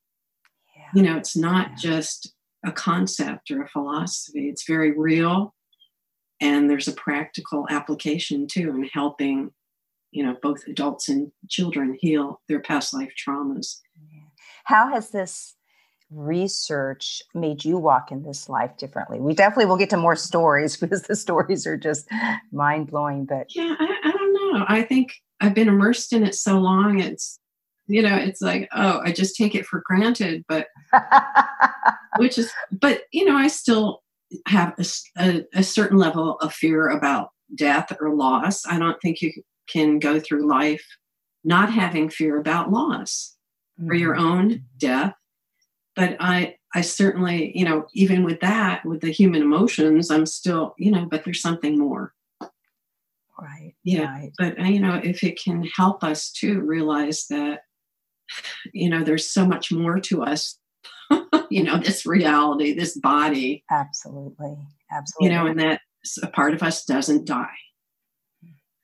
You 0.95 1.03
know 1.03 1.17
it's 1.17 1.37
not 1.37 1.71
Yeah. 1.71 1.77
just 1.77 2.35
a 2.67 2.73
concept 2.73 3.51
or 3.51 3.63
a 3.63 3.69
philosophy. 3.69 4.49
It's 4.49 4.67
very 4.67 4.91
real 4.93 5.55
and 6.41 6.69
there's 6.69 6.89
a 6.89 6.93
practical 6.93 7.67
application 7.71 8.47
too 8.47 8.71
in 8.71 8.85
helping 8.93 9.51
you 10.11 10.25
know 10.25 10.37
both 10.43 10.67
adults 10.67 11.09
and 11.09 11.31
children 11.49 11.97
heal 12.01 12.41
their 12.49 12.61
past 12.61 12.93
life 12.93 13.13
traumas. 13.17 13.79
How 14.65 14.93
has 14.93 15.11
this 15.11 15.57
research 16.15 17.23
made 17.35 17.65
you 17.65 17.79
walk 17.79 18.11
in 18.11 18.23
this 18.23 18.49
life 18.49 18.77
differently? 18.77 19.21
We 19.21 19.35
definitely 19.35 19.67
will 19.67 19.77
get 19.77 19.91
to 19.91 19.97
more 19.97 20.17
stories 20.17 20.77
because 20.81 21.03
the 21.03 21.17
stories 21.17 21.67
are 21.67 21.77
just 21.77 22.09
mind 22.53 22.89
blowing. 22.89 23.25
But 23.25 23.55
yeah 23.55 23.75
I, 23.79 24.01
I 24.05 24.11
don't 24.11 24.33
know 24.33 24.65
i 24.69 24.83
think 24.83 25.15
i've 25.41 25.55
been 25.55 25.69
immersed 25.69 26.13
in 26.13 26.25
it 26.25 26.35
so 26.35 26.59
long 26.59 27.01
it's 27.01 27.39
you 27.87 28.03
know 28.03 28.15
it's 28.15 28.41
like 28.41 28.69
oh 28.73 29.01
i 29.05 29.13
just 29.13 29.37
take 29.37 29.55
it 29.55 29.67
for 29.67 29.83
granted 29.85 30.45
but 30.49 30.69
which 32.19 32.39
is 32.39 32.51
but 32.71 33.03
you 33.13 33.25
know 33.25 33.37
i 33.37 33.49
still 33.49 34.03
have 34.47 34.75
a 35.55 35.63
certain 35.63 35.99
level 35.99 36.37
of 36.39 36.53
fear 36.53 36.89
about 36.89 37.29
death 37.55 37.93
or 38.01 38.15
loss 38.15 38.67
i 38.67 38.79
don't 38.79 39.01
think 39.01 39.21
you 39.21 39.33
can 39.69 39.99
go 39.99 40.19
through 40.19 40.49
life 40.49 40.85
not 41.45 41.71
having 41.71 42.09
fear 42.09 42.39
about 42.39 42.71
loss 42.71 43.37
or 43.87 43.95
your 43.95 44.15
mm-hmm. 44.15 44.27
own 44.27 44.65
death 44.79 45.15
but 45.97 46.17
i 46.21 46.55
i 46.75 46.81
certainly 46.81 47.57
you 47.57 47.65
know 47.65 47.87
even 47.95 48.25
with 48.25 48.41
that 48.41 48.85
with 48.85 49.01
the 49.01 49.11
human 49.11 49.43
emotions 49.43 50.11
i'm 50.11 50.27
still 50.27 50.75
you 50.79 50.91
know 50.91 51.07
but 51.11 51.25
there's 51.25 51.41
something 51.41 51.79
more 51.79 52.13
right. 53.41 53.75
Yeah. 53.85 54.05
Right. 54.05 54.33
but 54.39 54.59
uh, 54.61 54.65
you 54.65 54.81
know 54.81 55.01
if 55.03 55.23
it 55.23 55.41
can 55.43 55.65
help 55.77 56.03
us 56.05 56.31
to 56.33 56.61
realize 56.61 57.27
that 57.31 57.61
you 58.73 58.89
know 58.89 59.03
there's 59.03 59.31
so 59.31 59.47
much 59.47 59.71
more 59.71 60.01
to 60.01 60.23
us 60.23 60.59
you 61.51 61.63
know 61.63 61.79
this 61.79 62.07
reality 62.07 62.75
this 62.75 62.97
body 62.99 63.65
Absolutely. 63.71 64.57
Absolutely. 64.91 65.05
you 65.21 65.29
know 65.31 65.47
and 65.47 65.61
that 65.61 65.81
a 66.23 66.29
part 66.29 66.55
of 66.55 66.63
us 66.63 66.85
doesn't 66.85 67.27
die 67.27 67.57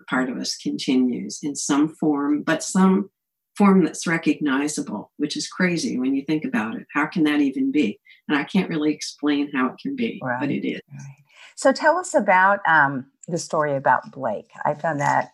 a 0.00 0.04
part 0.04 0.28
of 0.28 0.36
us 0.36 0.56
continues 0.56 1.40
in 1.42 1.54
some 1.54 1.88
form 1.88 2.42
but 2.42 2.62
some 2.62 3.10
form 3.56 3.84
that's 3.84 4.06
recognizable 4.06 5.10
which 5.16 5.36
is 5.36 5.48
crazy 5.48 5.98
when 5.98 6.14
you 6.14 6.24
think 6.24 6.44
about 6.44 6.74
it 6.74 6.86
how 6.94 7.06
can 7.06 7.24
that 7.24 7.40
even 7.40 7.70
be 7.70 7.98
and 8.28 8.38
i 8.38 8.44
can't 8.44 8.70
really 8.70 8.92
explain 8.92 9.50
how 9.52 9.66
it 9.66 9.74
can 9.82 9.94
be 9.96 10.20
but 10.40 10.50
it 10.50 10.66
is 10.66 10.80
Right. 10.92 11.20
So 11.60 11.72
tell 11.72 11.98
us 11.98 12.14
about 12.14 12.60
um, 12.66 13.10
the 13.28 13.36
story 13.36 13.76
about 13.76 14.10
Blake. 14.12 14.50
I 14.64 14.72
found 14.72 14.98
that 15.00 15.32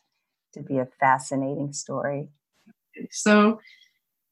to 0.55 0.61
be 0.61 0.79
a 0.79 0.89
fascinating 0.99 1.73
story. 1.73 2.31
So 3.13 3.61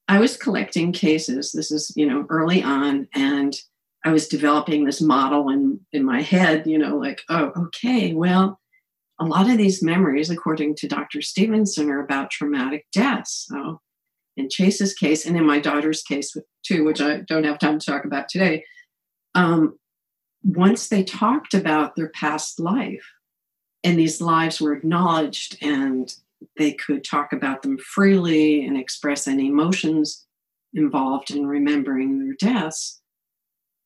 I 0.09 0.18
was 0.18 0.37
collecting 0.37 0.90
cases. 0.90 1.53
This 1.53 1.70
is, 1.70 1.92
you 1.94 2.05
know, 2.05 2.27
early 2.31 2.64
on, 2.64 3.07
and 3.14 3.55
I 4.05 4.11
was 4.11 4.27
developing 4.27 4.85
this 4.85 5.01
model 5.01 5.51
in, 5.51 5.79
in 5.92 6.05
my 6.05 6.20
head, 6.20 6.66
you 6.66 6.79
know, 6.79 6.97
like, 6.97 7.23
oh, 7.29 7.53
okay, 7.57 8.12
well, 8.12 8.59
a 9.20 9.24
lot 9.24 9.48
of 9.48 9.59
these 9.59 9.83
memories, 9.83 10.31
according 10.31 10.74
to 10.77 10.88
Dr. 10.88 11.22
Stevenson, 11.22 11.90
are 11.90 12.03
about 12.03 12.31
traumatic 12.31 12.87
deaths. 12.92 13.46
So 13.48 13.81
in 14.37 14.48
Chase's 14.50 14.94
case, 14.94 15.24
and 15.24 15.37
in 15.37 15.46
my 15.46 15.61
daughter's 15.61 16.03
case 16.03 16.37
too, 16.64 16.85
which 16.85 17.00
I 17.00 17.18
don't 17.20 17.44
have 17.44 17.59
time 17.59 17.79
to 17.79 17.87
talk 17.87 18.05
about 18.05 18.29
today, 18.29 18.64
um, 19.35 19.79
once 20.42 20.88
they 20.88 21.05
talked 21.05 21.55
about 21.55 21.96
their 21.96 22.11
past 22.11 22.61
life 22.61 23.05
and 23.83 23.98
these 23.98 24.20
lives 24.20 24.61
were 24.61 24.74
acknowledged 24.74 25.57
and 25.62 26.12
they 26.59 26.72
could 26.72 27.05
talk 27.05 27.33
about 27.33 27.62
them 27.62 27.79
freely 27.79 28.64
and 28.64 28.77
express 28.77 29.27
any 29.27 29.48
emotions 29.48 30.27
involved 30.74 31.31
in 31.31 31.46
remembering 31.46 32.18
their 32.18 32.35
deaths, 32.35 33.00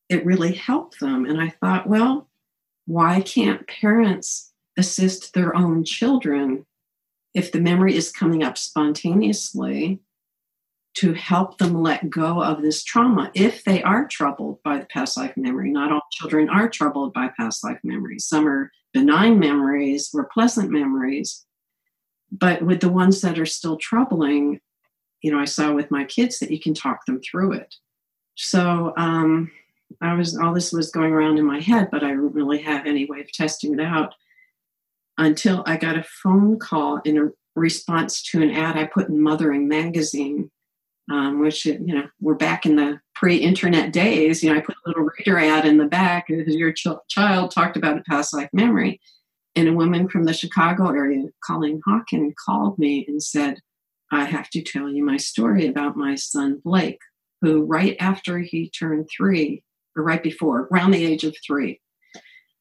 it 0.08 0.24
really 0.24 0.52
helped 0.52 1.00
them. 1.00 1.26
And 1.26 1.40
I 1.40 1.50
thought, 1.50 1.86
well, 1.86 2.28
why 2.86 3.20
can't 3.20 3.66
parents 3.68 4.47
assist 4.78 5.34
their 5.34 5.54
own 5.54 5.84
children 5.84 6.64
if 7.34 7.52
the 7.52 7.60
memory 7.60 7.94
is 7.94 8.10
coming 8.10 8.42
up 8.42 8.56
spontaneously 8.56 10.00
to 10.94 11.12
help 11.12 11.58
them 11.58 11.82
let 11.82 12.08
go 12.10 12.42
of 12.42 12.62
this 12.62 12.82
trauma 12.82 13.30
if 13.34 13.62
they 13.64 13.82
are 13.82 14.08
troubled 14.08 14.60
by 14.62 14.78
the 14.78 14.86
past 14.86 15.16
life 15.16 15.36
memory. 15.36 15.70
Not 15.70 15.92
all 15.92 16.02
children 16.10 16.48
are 16.48 16.68
troubled 16.68 17.12
by 17.12 17.30
past 17.36 17.62
life 17.62 17.78
memories. 17.84 18.24
Some 18.24 18.48
are 18.48 18.72
benign 18.92 19.38
memories 19.38 20.10
or 20.14 20.28
pleasant 20.32 20.70
memories. 20.70 21.44
But 22.32 22.62
with 22.62 22.80
the 22.80 22.88
ones 22.88 23.20
that 23.20 23.38
are 23.38 23.46
still 23.46 23.76
troubling, 23.76 24.60
you 25.22 25.30
know, 25.30 25.38
I 25.38 25.44
saw 25.44 25.72
with 25.72 25.90
my 25.90 26.04
kids 26.04 26.38
that 26.38 26.50
you 26.50 26.60
can 26.60 26.74
talk 26.74 27.04
them 27.06 27.20
through 27.20 27.52
it. 27.52 27.74
So 28.34 28.92
um, 28.96 29.50
I 30.00 30.14
was 30.14 30.36
all 30.36 30.52
this 30.52 30.72
was 30.72 30.90
going 30.90 31.12
around 31.12 31.38
in 31.38 31.44
my 31.44 31.60
head, 31.60 31.90
but 31.90 32.02
I 32.02 32.08
didn't 32.08 32.34
really 32.34 32.62
have 32.62 32.86
any 32.86 33.04
way 33.04 33.20
of 33.20 33.32
testing 33.32 33.74
it 33.74 33.80
out 33.80 34.14
until 35.18 35.64
I 35.66 35.76
got 35.76 35.98
a 35.98 36.04
phone 36.22 36.58
call 36.58 37.00
in 37.04 37.18
a 37.18 37.28
response 37.56 38.22
to 38.22 38.40
an 38.40 38.50
ad 38.50 38.76
I 38.76 38.84
put 38.84 39.08
in 39.08 39.20
Mothering 39.20 39.68
Magazine, 39.68 40.50
um, 41.10 41.40
which 41.40 41.66
you 41.66 41.78
know 41.78 42.08
we're 42.20 42.34
back 42.34 42.64
in 42.64 42.76
the 42.76 43.00
pre-internet 43.14 43.92
days. 43.92 44.42
You 44.42 44.52
know, 44.52 44.58
I 44.58 44.62
put 44.62 44.76
a 44.76 44.88
little 44.88 45.08
reader 45.18 45.38
ad 45.38 45.66
in 45.66 45.76
the 45.76 45.86
back. 45.86 46.26
Your 46.28 46.72
ch- 46.72 46.86
child 47.08 47.50
talked 47.50 47.76
about 47.76 47.98
a 47.98 48.02
past 48.02 48.32
life 48.32 48.48
memory, 48.52 49.00
and 49.56 49.68
a 49.68 49.72
woman 49.72 50.08
from 50.08 50.24
the 50.24 50.32
Chicago 50.32 50.88
area, 50.88 51.24
Colleen 51.44 51.80
Hocken, 51.86 52.32
called 52.46 52.78
me 52.78 53.04
and 53.08 53.22
said, 53.22 53.60
"I 54.12 54.24
have 54.24 54.48
to 54.50 54.62
tell 54.62 54.88
you 54.88 55.04
my 55.04 55.16
story 55.16 55.66
about 55.66 55.96
my 55.96 56.14
son 56.14 56.60
Blake, 56.64 57.00
who 57.42 57.64
right 57.64 57.96
after 57.98 58.38
he 58.38 58.70
turned 58.70 59.08
three, 59.14 59.64
or 59.96 60.04
right 60.04 60.22
before, 60.22 60.68
around 60.70 60.92
the 60.92 61.04
age 61.04 61.24
of 61.24 61.36
three, 61.44 61.80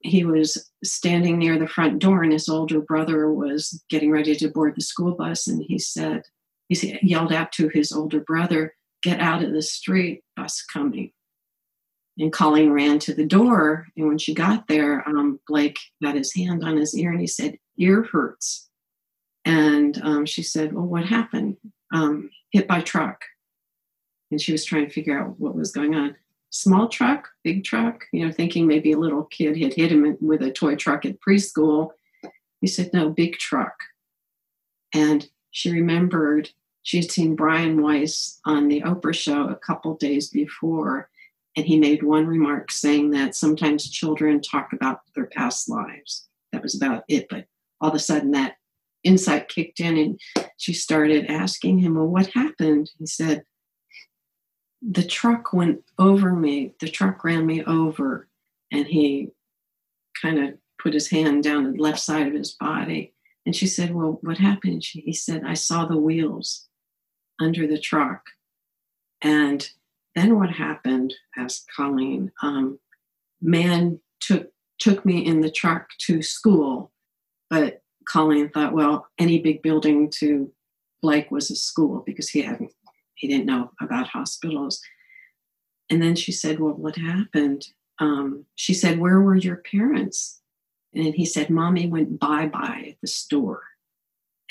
he 0.08 0.24
was 0.24 0.72
standing 0.84 1.38
near 1.38 1.58
the 1.58 1.68
front 1.68 2.00
door 2.00 2.24
and 2.24 2.32
his 2.32 2.50
older 2.50 2.82
brother 2.82 3.32
was 3.32 3.84
getting 3.90 4.12
ready 4.12 4.36
to 4.36 4.50
board 4.50 4.74
the 4.76 4.82
school 4.82 5.14
bus. 5.14 5.48
And 5.48 5.64
he 5.64 5.80
said 5.80 6.24
he 6.70 7.00
yelled 7.02 7.34
out 7.34 7.52
to 7.54 7.70
his 7.70 7.92
older 7.92 8.20
brother 8.20 8.74
get 9.04 9.20
out 9.20 9.44
of 9.44 9.54
the 9.54 9.62
street 9.62 10.24
bus 10.36 10.64
coming. 10.64 11.12
And 12.20 12.34
colleen 12.34 12.72
ran 12.72 12.98
to 13.00 13.14
the 13.14 13.26
door. 13.26 13.88
And 13.96 14.08
when 14.08 14.18
she 14.18 14.34
got 14.34 14.68
there 14.68 15.08
um, 15.08 15.40
blake 15.48 15.78
got 16.02 16.16
his 16.16 16.34
hand 16.34 16.64
on 16.64 16.78
his 16.78 16.98
ear 16.98 17.12
and 17.12 17.22
he 17.22 17.28
said 17.28 17.58
ear 17.78 18.04
hurts. 18.12 18.70
And 19.46 20.00
um, 20.04 20.26
she 20.26 20.44
said 20.44 20.74
well 20.74 20.86
what 20.86 21.06
happened? 21.06 21.58
Um, 21.94 22.32
hit 22.52 22.68
by 22.68 22.82
truck. 22.82 23.22
And 24.32 24.42
she 24.42 24.52
was 24.52 24.66
trying 24.66 24.88
to 24.88 24.94
figure 24.94 25.18
out 25.18 25.40
what 25.40 25.56
was 25.56 25.72
going 25.72 25.96
on 25.96 26.16
small 26.50 26.88
truck, 26.88 27.30
big 27.44 27.64
truck, 27.64 28.06
you 28.12 28.26
know, 28.26 28.32
thinking 28.32 28.68
maybe 28.68 28.92
a 28.92 29.00
little 29.00 29.26
kid 29.26 29.58
had 29.62 29.74
hit 29.74 29.92
him 29.92 30.18
with 30.22 30.42
a 30.42 30.52
toy 30.52 30.76
truck 30.76 31.06
at 31.06 31.20
preschool. 31.20 31.90
He 32.62 32.68
said, 32.68 32.92
no, 32.94 33.10
big 33.10 33.38
truck. 33.38 33.76
And 34.94 35.30
she 35.52 35.72
remembered 35.72 36.50
she 36.88 36.98
had 36.98 37.12
seen 37.12 37.36
Brian 37.36 37.82
Weiss 37.82 38.40
on 38.46 38.70
the 38.70 38.82
Oprah 38.82 39.14
show 39.14 39.50
a 39.50 39.56
couple 39.56 39.96
days 39.96 40.30
before, 40.30 41.10
and 41.58 41.66
he 41.66 41.78
made 41.78 42.02
one 42.02 42.26
remark 42.26 42.72
saying 42.72 43.12
that 43.12 43.36
sometimes 43.36 43.90
children 43.90 44.42
talk 44.42 44.72
about 44.72 45.02
their 45.14 45.26
past 45.26 45.68
lives. 45.68 46.30
That 46.54 46.64
was 46.64 46.76
about 46.76 47.04
it. 47.10 47.28
But 47.30 47.48
all 47.82 47.90
of 47.90 47.96
a 47.96 48.00
sudden, 48.00 48.32
that 48.32 48.56
insight 49.04 49.50
kicked 49.50 49.82
in, 49.82 49.98
and 49.98 50.20
she 50.56 50.72
started 50.72 51.26
asking 51.26 51.80
him, 51.80 51.96
Well, 51.96 52.08
what 52.08 52.28
happened? 52.28 52.90
He 52.98 53.06
said, 53.06 53.44
the 54.82 55.06
truck 55.06 55.54
went 55.54 55.84
over 55.98 56.34
me. 56.34 56.74
The 56.80 56.90
truck 56.90 57.24
ran 57.24 57.46
me 57.46 57.64
over, 57.64 58.28
and 58.72 58.86
he 58.86 59.30
kind 60.22 60.40
of 60.40 60.56
put 60.82 60.94
his 60.94 61.10
hand 61.10 61.44
down 61.44 61.72
the 61.72 61.82
left 61.82 62.00
side 62.00 62.28
of 62.28 62.34
his 62.34 62.54
body. 62.54 63.14
And 63.46 63.56
she 63.56 63.68
said, 63.68 63.94
Well, 63.94 64.20
what 64.22 64.38
happened? 64.38 64.84
She, 64.84 65.02
he 65.02 65.14
said, 65.14 65.44
I 65.46 65.54
saw 65.54 65.86
the 65.86 65.98
wheels 65.98 66.68
under 67.40 67.68
the 67.68 67.80
truck. 67.80 68.24
And 69.22 69.68
then 70.16 70.38
what 70.38 70.50
happened? 70.50 71.14
asked 71.38 71.68
Colleen. 71.76 72.32
Um, 72.42 72.80
man 73.42 74.00
took 74.20 74.52
took 74.80 75.06
me 75.06 75.26
in 75.26 75.42
the 75.42 75.50
truck 75.50 75.90
to 75.98 76.22
school, 76.22 76.92
but 77.50 77.82
Colleen 78.08 78.50
thought, 78.50 78.74
well, 78.74 79.08
any 79.18 79.40
big 79.40 79.62
building 79.64 80.10
to 80.20 80.52
Blake 81.02 81.32
was 81.32 81.50
a 81.50 81.56
school 81.56 82.04
because 82.06 82.30
he 82.30 82.42
hadn't 82.42 82.72
he 83.18 83.28
didn't 83.28 83.46
know 83.46 83.72
about 83.82 84.08
hospitals. 84.08 84.82
And 85.90 86.02
then 86.02 86.16
she 86.16 86.32
said, 86.32 86.60
Well, 86.60 86.74
what 86.74 86.96
happened? 86.96 87.68
Um, 88.00 88.46
she 88.56 88.74
said, 88.74 89.00
Where 89.00 89.20
were 89.22 89.36
your 89.36 89.58
parents? 89.58 90.42
And 90.94 91.14
he 91.14 91.26
said, 91.26 91.50
Mommy 91.50 91.88
went 91.88 92.20
bye 92.20 92.48
bye 92.48 92.86
at 92.90 93.02
the 93.02 93.08
store. 93.08 93.64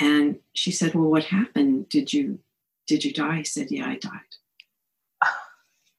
And 0.01 0.39
she 0.53 0.71
said, 0.71 0.95
Well, 0.95 1.11
what 1.11 1.25
happened? 1.25 1.89
Did 1.89 2.13
you 2.13 2.41
did 2.87 3.05
you 3.05 3.13
die? 3.13 3.39
He 3.39 3.45
said, 3.45 3.69
Yeah, 3.71 3.87
I 3.87 3.97
died. 3.97 4.21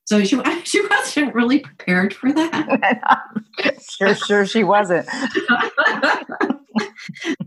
So 0.06 0.23
she 0.23 0.41
she 0.63 0.82
wasn't 0.88 1.36
really 1.36 1.60
prepared 1.60 2.13
for 2.13 2.32
that. 2.32 3.21
sure, 3.89 4.15
sure 4.15 4.45
she 4.45 4.63
wasn't. 4.63 5.08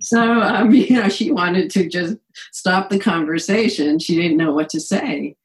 so 0.00 0.40
um, 0.40 0.70
you 0.72 0.96
know, 0.96 1.08
she 1.08 1.30
wanted 1.30 1.70
to 1.70 1.88
just 1.88 2.16
stop 2.52 2.90
the 2.90 2.98
conversation. 2.98 3.98
She 3.98 4.16
didn't 4.16 4.36
know 4.36 4.52
what 4.52 4.68
to 4.70 4.80
say, 4.80 5.36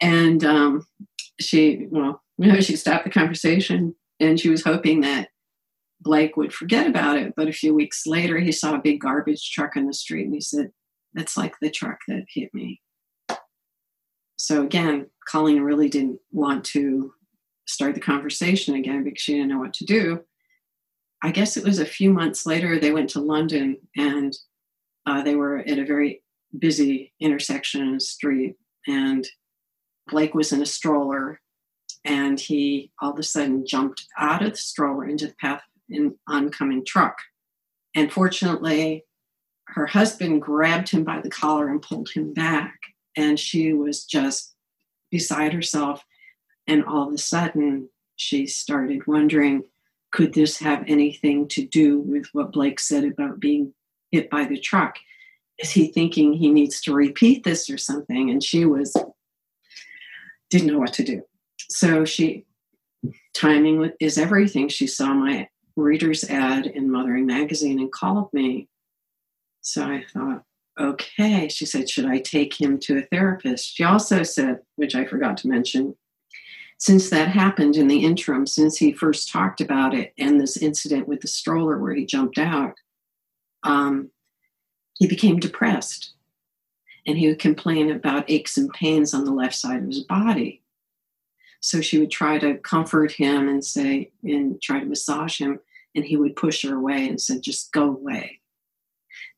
and 0.00 0.44
um, 0.44 0.86
she 1.40 1.86
well, 1.90 2.22
you 2.38 2.52
know, 2.52 2.60
she 2.60 2.76
stopped 2.76 3.04
the 3.04 3.10
conversation, 3.10 3.94
and 4.20 4.38
she 4.38 4.48
was 4.48 4.64
hoping 4.64 5.00
that 5.02 5.28
Blake 6.00 6.36
would 6.36 6.52
forget 6.52 6.86
about 6.86 7.18
it. 7.18 7.34
But 7.36 7.48
a 7.48 7.52
few 7.52 7.74
weeks 7.74 8.06
later, 8.06 8.38
he 8.38 8.52
saw 8.52 8.74
a 8.74 8.82
big 8.82 9.00
garbage 9.00 9.50
truck 9.50 9.76
on 9.76 9.86
the 9.86 9.94
street, 9.94 10.24
and 10.24 10.34
he 10.34 10.40
said, 10.40 10.70
"That's 11.14 11.36
like 11.36 11.54
the 11.60 11.70
truck 11.70 11.98
that 12.08 12.24
hit 12.28 12.52
me." 12.52 12.80
So 14.36 14.62
again, 14.62 15.06
Colleen 15.28 15.62
really 15.62 15.88
didn't 15.88 16.18
want 16.32 16.64
to 16.66 17.12
start 17.66 17.94
the 17.94 18.00
conversation 18.00 18.74
again 18.74 19.04
because 19.04 19.22
she 19.22 19.34
didn't 19.34 19.50
know 19.50 19.58
what 19.58 19.74
to 19.74 19.84
do. 19.84 20.24
I 21.22 21.30
guess 21.30 21.56
it 21.56 21.64
was 21.64 21.78
a 21.78 21.86
few 21.86 22.12
months 22.12 22.46
later, 22.46 22.78
they 22.78 22.92
went 22.92 23.10
to 23.10 23.20
London 23.20 23.76
and 23.96 24.36
uh, 25.06 25.22
they 25.22 25.36
were 25.36 25.58
at 25.58 25.78
a 25.78 25.84
very 25.84 26.22
busy 26.58 27.12
intersection 27.20 27.82
in 27.82 27.94
a 27.94 28.00
street. 28.00 28.56
And 28.86 29.26
Blake 30.08 30.34
was 30.34 30.52
in 30.52 30.60
a 30.62 30.66
stroller 30.66 31.40
and 32.04 32.40
he 32.40 32.90
all 33.00 33.12
of 33.12 33.18
a 33.18 33.22
sudden 33.22 33.64
jumped 33.66 34.06
out 34.18 34.42
of 34.42 34.52
the 34.52 34.56
stroller 34.56 35.06
into 35.06 35.28
the 35.28 35.34
path 35.40 35.62
in 35.88 36.16
oncoming 36.28 36.84
truck. 36.84 37.16
And 37.94 38.12
fortunately, 38.12 39.04
her 39.68 39.86
husband 39.86 40.42
grabbed 40.42 40.90
him 40.90 41.04
by 41.04 41.20
the 41.20 41.30
collar 41.30 41.68
and 41.68 41.80
pulled 41.80 42.10
him 42.10 42.32
back. 42.32 42.74
And 43.16 43.38
she 43.38 43.72
was 43.72 44.04
just 44.04 44.54
beside 45.10 45.52
herself. 45.52 46.04
And 46.66 46.84
all 46.84 47.08
of 47.08 47.14
a 47.14 47.18
sudden, 47.18 47.88
she 48.16 48.46
started 48.46 49.06
wondering 49.06 49.64
could 50.12 50.34
this 50.34 50.58
have 50.58 50.84
anything 50.86 51.48
to 51.48 51.66
do 51.66 51.98
with 52.00 52.26
what 52.32 52.52
Blake 52.52 52.78
said 52.78 53.04
about 53.04 53.40
being 53.40 53.74
hit 54.10 54.30
by 54.30 54.44
the 54.44 54.60
truck? 54.60 54.98
Is 55.58 55.70
he 55.70 55.88
thinking 55.88 56.32
he 56.32 56.50
needs 56.50 56.80
to 56.82 56.94
repeat 56.94 57.44
this 57.44 57.68
or 57.68 57.78
something? 57.78 58.30
And 58.30 58.42
she 58.42 58.64
was, 58.64 58.94
didn't 60.50 60.68
know 60.68 60.78
what 60.78 60.92
to 60.94 61.02
do. 61.02 61.22
So 61.70 62.04
she, 62.04 62.44
timing 63.34 63.90
is 64.00 64.18
everything. 64.18 64.68
She 64.68 64.86
saw 64.86 65.14
my 65.14 65.48
reader's 65.76 66.24
ad 66.24 66.66
in 66.66 66.90
Mothering 66.90 67.26
Magazine 67.26 67.80
and 67.80 67.90
called 67.90 68.32
me. 68.32 68.68
So 69.62 69.84
I 69.84 70.04
thought, 70.12 70.42
okay. 70.78 71.48
She 71.48 71.64
said, 71.64 71.88
should 71.88 72.06
I 72.06 72.18
take 72.18 72.60
him 72.60 72.78
to 72.80 72.98
a 72.98 73.02
therapist? 73.02 73.74
She 73.74 73.84
also 73.84 74.22
said, 74.22 74.60
which 74.76 74.94
I 74.94 75.04
forgot 75.04 75.38
to 75.38 75.48
mention, 75.48 75.96
since 76.82 77.10
that 77.10 77.28
happened 77.28 77.76
in 77.76 77.86
the 77.86 78.04
interim, 78.04 78.44
since 78.44 78.76
he 78.76 78.90
first 78.92 79.30
talked 79.30 79.60
about 79.60 79.94
it 79.94 80.12
and 80.18 80.40
this 80.40 80.56
incident 80.56 81.06
with 81.06 81.20
the 81.20 81.28
stroller 81.28 81.78
where 81.78 81.94
he 81.94 82.04
jumped 82.04 82.38
out, 82.38 82.74
um, 83.62 84.10
he 84.98 85.06
became 85.06 85.38
depressed. 85.38 86.14
And 87.06 87.16
he 87.16 87.28
would 87.28 87.38
complain 87.38 87.92
about 87.92 88.28
aches 88.28 88.56
and 88.56 88.68
pains 88.72 89.14
on 89.14 89.24
the 89.24 89.30
left 89.30 89.54
side 89.54 89.80
of 89.80 89.86
his 89.86 90.00
body. 90.00 90.60
So 91.60 91.80
she 91.80 92.00
would 92.00 92.10
try 92.10 92.40
to 92.40 92.58
comfort 92.58 93.12
him 93.12 93.48
and 93.48 93.64
say, 93.64 94.10
and 94.24 94.60
try 94.60 94.80
to 94.80 94.86
massage 94.86 95.38
him. 95.38 95.60
And 95.94 96.04
he 96.04 96.16
would 96.16 96.34
push 96.34 96.64
her 96.64 96.74
away 96.74 97.08
and 97.08 97.20
said, 97.20 97.42
just 97.42 97.70
go 97.70 97.90
away. 97.90 98.40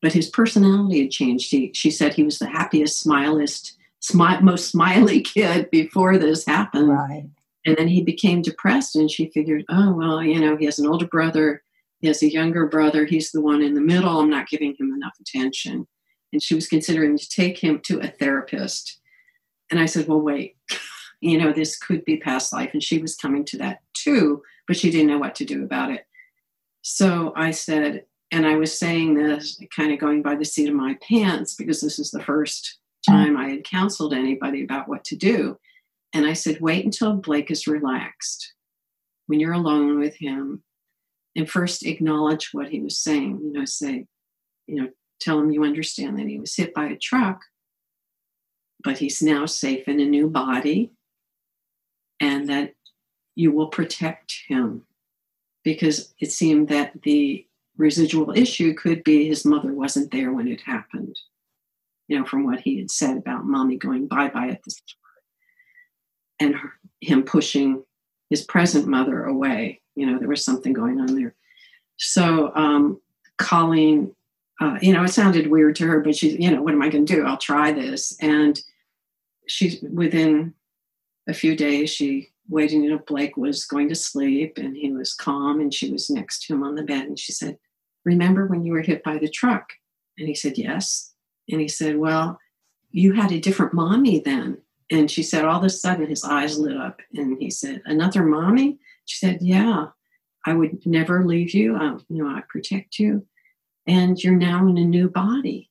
But 0.01 0.13
his 0.13 0.29
personality 0.29 1.03
had 1.03 1.11
changed. 1.11 1.51
He, 1.51 1.73
she 1.75 1.91
said 1.91 2.15
he 2.15 2.23
was 2.23 2.39
the 2.39 2.49
happiest, 2.49 2.99
smilest, 2.99 3.77
smi- 4.11 4.41
most 4.41 4.69
smiley 4.69 5.21
kid 5.33 5.69
before 5.71 6.17
this 6.17 6.45
happened. 6.45 6.89
Right. 6.89 7.29
And 7.65 7.75
then 7.77 7.87
he 7.87 8.03
became 8.03 8.41
depressed, 8.41 8.95
and 8.95 9.09
she 9.09 9.31
figured, 9.31 9.65
oh, 9.69 9.93
well, 9.93 10.21
you 10.21 10.39
know, 10.39 10.55
he 10.55 10.65
has 10.65 10.77
an 10.77 10.85
older 10.85 11.07
brother, 11.07 11.63
he 11.99 12.07
has 12.07 12.21
a 12.21 12.31
younger 12.31 12.67
brother, 12.67 13.05
he's 13.05 13.31
the 13.31 13.41
one 13.41 13.63
in 13.63 13.73
the 13.73 13.81
middle. 13.81 14.19
I'm 14.19 14.29
not 14.29 14.47
giving 14.47 14.75
him 14.79 14.93
enough 14.93 15.15
attention. 15.19 15.87
and 16.31 16.43
she 16.43 16.53
was 16.53 16.67
considering 16.67 17.17
to 17.17 17.29
take 17.29 17.57
him 17.57 17.79
to 17.85 17.99
a 17.99 18.07
therapist. 18.07 18.99
And 19.71 19.79
I 19.79 19.85
said, 19.85 20.07
Well, 20.07 20.21
wait, 20.21 20.57
you 21.21 21.37
know, 21.37 21.51
this 21.51 21.77
could 21.77 22.05
be 22.05 22.17
past 22.17 22.53
life. 22.53 22.69
And 22.73 22.83
she 22.83 22.99
was 22.99 23.15
coming 23.15 23.45
to 23.45 23.57
that 23.57 23.79
too, 23.93 24.43
but 24.67 24.77
she 24.77 24.91
didn't 24.91 25.07
know 25.07 25.17
what 25.17 25.35
to 25.35 25.45
do 25.45 25.63
about 25.63 25.91
it. 25.91 26.05
So 26.83 27.33
I 27.35 27.49
said, 27.49 28.05
and 28.31 28.45
I 28.45 28.55
was 28.55 28.77
saying 28.77 29.15
this 29.15 29.59
kind 29.75 29.91
of 29.91 29.99
going 29.99 30.21
by 30.21 30.35
the 30.35 30.45
seat 30.45 30.69
of 30.69 30.75
my 30.75 30.97
pants 31.01 31.55
because 31.55 31.81
this 31.81 31.97
is 31.97 32.11
the 32.11 32.21
first 32.21 32.77
time 33.05 33.37
I 33.37 33.49
had 33.49 33.63
counseled 33.63 34.13
anybody 34.13 34.63
about 34.63 34.87
what 34.87 35.03
to 35.05 35.15
do. 35.15 35.57
And 36.13 36.25
I 36.25 36.33
said, 36.33 36.61
wait 36.61 36.85
until 36.85 37.13
Blake 37.13 37.51
is 37.51 37.67
relaxed 37.67 38.53
when 39.27 39.39
you're 39.39 39.53
alone 39.53 39.99
with 39.99 40.15
him 40.15 40.63
and 41.35 41.49
first 41.49 41.85
acknowledge 41.85 42.49
what 42.53 42.69
he 42.69 42.79
was 42.79 42.99
saying. 42.99 43.41
You 43.43 43.51
know, 43.51 43.65
say, 43.65 44.05
you 44.67 44.75
know, 44.75 44.89
tell 45.19 45.39
him 45.39 45.51
you 45.51 45.63
understand 45.63 46.17
that 46.17 46.27
he 46.27 46.39
was 46.39 46.55
hit 46.55 46.73
by 46.73 46.85
a 46.85 46.97
truck, 46.97 47.41
but 48.83 48.97
he's 48.97 49.21
now 49.21 49.45
safe 49.45 49.87
in 49.87 49.99
a 49.99 50.05
new 50.05 50.29
body 50.29 50.91
and 52.19 52.49
that 52.49 52.73
you 53.35 53.51
will 53.51 53.67
protect 53.67 54.43
him 54.47 54.83
because 55.63 56.13
it 56.19 56.31
seemed 56.31 56.69
that 56.69 57.01
the 57.03 57.45
residual 57.77 58.31
issue 58.31 58.73
could 58.73 59.03
be 59.03 59.27
his 59.27 59.43
mother 59.43 59.73
wasn't 59.73 60.11
there 60.11 60.31
when 60.31 60.47
it 60.47 60.61
happened 60.61 61.19
you 62.07 62.17
know 62.17 62.25
from 62.25 62.45
what 62.45 62.59
he 62.59 62.77
had 62.77 62.91
said 62.91 63.17
about 63.17 63.45
mommy 63.45 63.77
going 63.77 64.07
bye-bye 64.07 64.49
at 64.49 64.63
the 64.63 64.71
store 64.71 64.99
and 66.39 66.55
her, 66.55 66.73
him 67.01 67.23
pushing 67.23 67.83
his 68.29 68.43
present 68.43 68.87
mother 68.87 69.23
away 69.23 69.81
you 69.95 70.05
know 70.05 70.19
there 70.19 70.27
was 70.27 70.43
something 70.43 70.73
going 70.73 70.99
on 70.99 71.15
there. 71.15 71.33
So 71.97 72.53
um, 72.55 73.01
colleen 73.37 74.13
uh, 74.61 74.77
you 74.81 74.93
know 74.93 75.03
it 75.03 75.09
sounded 75.09 75.47
weird 75.47 75.75
to 75.77 75.87
her 75.87 76.01
but 76.01 76.15
she 76.15 76.41
you 76.41 76.51
know 76.51 76.61
what 76.61 76.73
am 76.73 76.81
i 76.81 76.89
going 76.89 77.05
to 77.05 77.15
do? 77.15 77.25
I'll 77.25 77.37
try 77.37 77.71
this. 77.71 78.15
And 78.21 78.61
she 79.47 79.79
within 79.91 80.53
a 81.27 81.33
few 81.33 81.55
days 81.55 81.89
she 81.89 82.29
you 82.49 82.89
know 82.89 82.99
blake 83.07 83.37
was 83.37 83.65
going 83.65 83.89
to 83.89 83.95
sleep 83.95 84.57
and 84.57 84.77
he 84.77 84.91
was 84.91 85.15
calm 85.15 85.59
and 85.59 85.73
she 85.73 85.91
was 85.91 86.09
next 86.09 86.43
to 86.43 86.53
him 86.53 86.63
on 86.63 86.75
the 86.75 86.83
bed 86.83 87.05
and 87.05 87.17
she 87.17 87.31
said 87.31 87.57
remember 88.03 88.45
when 88.45 88.63
you 88.63 88.71
were 88.71 88.81
hit 88.81 89.03
by 89.03 89.17
the 89.17 89.29
truck? 89.29 89.69
And 90.17 90.27
he 90.27 90.35
said 90.35 90.57
yes 90.57 91.14
and 91.49 91.61
he 91.61 91.67
said 91.67 91.97
well 91.97 92.39
you 92.91 93.13
had 93.13 93.31
a 93.31 93.39
different 93.39 93.73
mommy 93.73 94.19
then 94.19 94.57
and 94.91 95.09
she 95.09 95.23
said 95.23 95.43
all 95.45 95.59
of 95.59 95.65
a 95.65 95.69
sudden 95.69 96.07
his 96.07 96.23
eyes 96.23 96.57
lit 96.57 96.77
up 96.77 97.01
and 97.13 97.41
he 97.41 97.49
said 97.49 97.81
another 97.85 98.23
mommy 98.23 98.77
she 99.05 99.17
said 99.17 99.39
yeah 99.41 99.87
i 100.45 100.53
would 100.53 100.85
never 100.85 101.25
leave 101.25 101.53
you 101.53 101.75
I, 101.75 101.97
you 102.09 102.23
know 102.23 102.27
i 102.27 102.41
protect 102.47 102.99
you 102.99 103.25
and 103.87 104.21
you're 104.23 104.35
now 104.35 104.67
in 104.67 104.77
a 104.77 104.85
new 104.85 105.09
body 105.09 105.69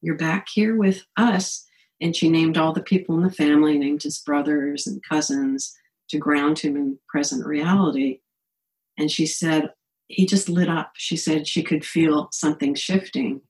you're 0.00 0.16
back 0.16 0.48
here 0.52 0.76
with 0.76 1.04
us 1.16 1.66
and 2.00 2.14
she 2.14 2.28
named 2.28 2.58
all 2.58 2.72
the 2.72 2.82
people 2.82 3.16
in 3.16 3.22
the 3.22 3.30
family 3.30 3.78
named 3.78 4.02
his 4.02 4.18
brothers 4.18 4.86
and 4.86 5.02
cousins 5.02 5.74
to 6.08 6.18
ground 6.18 6.58
him 6.58 6.76
in 6.76 6.98
present 7.08 7.46
reality. 7.46 8.20
And 8.98 9.10
she 9.10 9.26
said, 9.26 9.70
he 10.08 10.26
just 10.26 10.48
lit 10.48 10.68
up. 10.68 10.92
She 10.94 11.16
said 11.16 11.48
she 11.48 11.62
could 11.62 11.84
feel 11.84 12.28
something 12.32 12.74
shifting. 12.74 13.40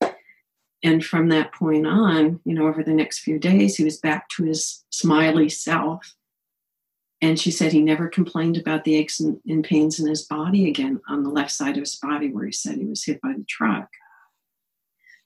And 0.82 1.04
from 1.04 1.28
that 1.30 1.52
point 1.52 1.86
on, 1.86 2.40
you 2.44 2.54
know, 2.54 2.66
over 2.66 2.82
the 2.82 2.92
next 2.92 3.20
few 3.20 3.38
days, 3.38 3.76
he 3.76 3.84
was 3.84 3.98
back 3.98 4.28
to 4.30 4.44
his 4.44 4.84
smiley 4.90 5.48
self. 5.48 6.14
And 7.22 7.40
she 7.40 7.50
said 7.50 7.72
he 7.72 7.80
never 7.80 8.08
complained 8.08 8.58
about 8.58 8.84
the 8.84 8.94
aches 8.94 9.20
and, 9.20 9.40
and 9.46 9.64
pains 9.64 9.98
in 9.98 10.06
his 10.06 10.22
body 10.22 10.68
again 10.68 11.00
on 11.08 11.22
the 11.22 11.30
left 11.30 11.50
side 11.50 11.76
of 11.76 11.82
his 11.82 11.96
body 11.96 12.30
where 12.30 12.44
he 12.44 12.52
said 12.52 12.76
he 12.76 12.84
was 12.84 13.04
hit 13.04 13.20
by 13.22 13.32
the 13.32 13.44
truck. 13.48 13.88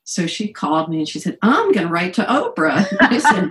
So 0.04 0.26
she 0.26 0.52
called 0.52 0.88
me 0.88 0.98
and 0.98 1.08
she 1.08 1.20
said, 1.20 1.38
I'm 1.42 1.72
going 1.72 1.86
to 1.86 1.92
write 1.92 2.14
to 2.14 2.24
Oprah. 2.24 2.86
I 3.00 3.18
said, 3.18 3.50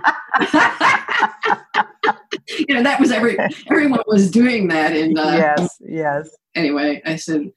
you 2.68 2.74
know, 2.74 2.82
that 2.82 3.00
was 3.00 3.10
every 3.10 3.38
everyone 3.70 4.02
was 4.06 4.30
doing 4.30 4.68
that. 4.68 4.94
And 4.94 5.18
uh, 5.18 5.22
yes, 5.22 5.76
yes. 5.80 6.36
Anyway, 6.54 7.00
I 7.04 7.16
said, 7.16 7.52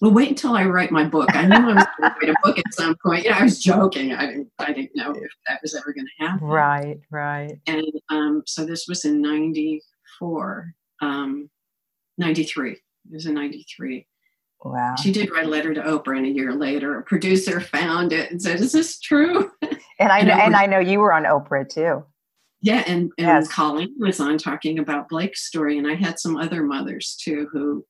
well, 0.00 0.12
wait 0.12 0.28
until 0.28 0.54
I 0.54 0.64
write 0.64 0.90
my 0.90 1.04
book. 1.04 1.34
I 1.34 1.46
knew 1.46 1.54
I 1.54 1.74
was 1.74 1.86
going 1.98 2.10
to 2.10 2.16
write 2.20 2.30
a 2.30 2.34
book 2.42 2.58
at 2.58 2.74
some 2.74 2.96
point. 3.02 3.24
You 3.24 3.30
know, 3.30 3.36
I 3.36 3.42
was 3.42 3.62
joking. 3.62 4.12
I 4.12 4.26
didn't, 4.26 4.48
I 4.58 4.72
didn't 4.72 4.94
know 4.94 5.12
if 5.12 5.30
that 5.48 5.60
was 5.62 5.74
ever 5.74 5.92
going 5.92 6.06
to 6.06 6.24
happen. 6.24 6.46
Right, 6.46 7.00
right. 7.10 7.58
And 7.66 7.86
um, 8.10 8.42
so 8.46 8.64
this 8.64 8.86
was 8.88 9.04
in 9.04 9.22
94, 9.22 10.74
um, 11.02 11.50
93. 12.18 12.72
It 12.72 12.78
was 13.10 13.26
in 13.26 13.34
93. 13.34 14.06
Wow. 14.64 14.94
She 14.96 15.12
did 15.12 15.30
write 15.30 15.44
a 15.44 15.48
letter 15.48 15.74
to 15.74 15.82
Oprah, 15.82 16.16
and 16.16 16.26
a 16.26 16.30
year 16.30 16.52
later, 16.52 16.98
a 16.98 17.02
producer 17.02 17.60
found 17.60 18.12
it 18.12 18.30
and 18.30 18.40
said, 18.40 18.58
"Is 18.60 18.72
this 18.72 18.98
true?" 18.98 19.50
And 19.98 20.12
I 20.12 20.20
know, 20.20 20.32
and, 20.32 20.42
and 20.42 20.56
I 20.56 20.66
know 20.66 20.78
you 20.78 21.00
were 21.00 21.12
on 21.12 21.24
Oprah 21.24 21.66
too. 21.66 22.04
Yeah, 22.60 22.82
and, 22.86 23.10
and 23.18 23.26
yes. 23.26 23.48
Colleen 23.48 23.94
was 23.98 24.20
on 24.20 24.38
talking 24.38 24.78
about 24.78 25.08
Blake's 25.08 25.46
story, 25.46 25.78
and 25.78 25.86
I 25.86 25.94
had 25.94 26.18
some 26.18 26.36
other 26.36 26.62
mothers 26.62 27.16
too 27.18 27.48
who, 27.52 27.84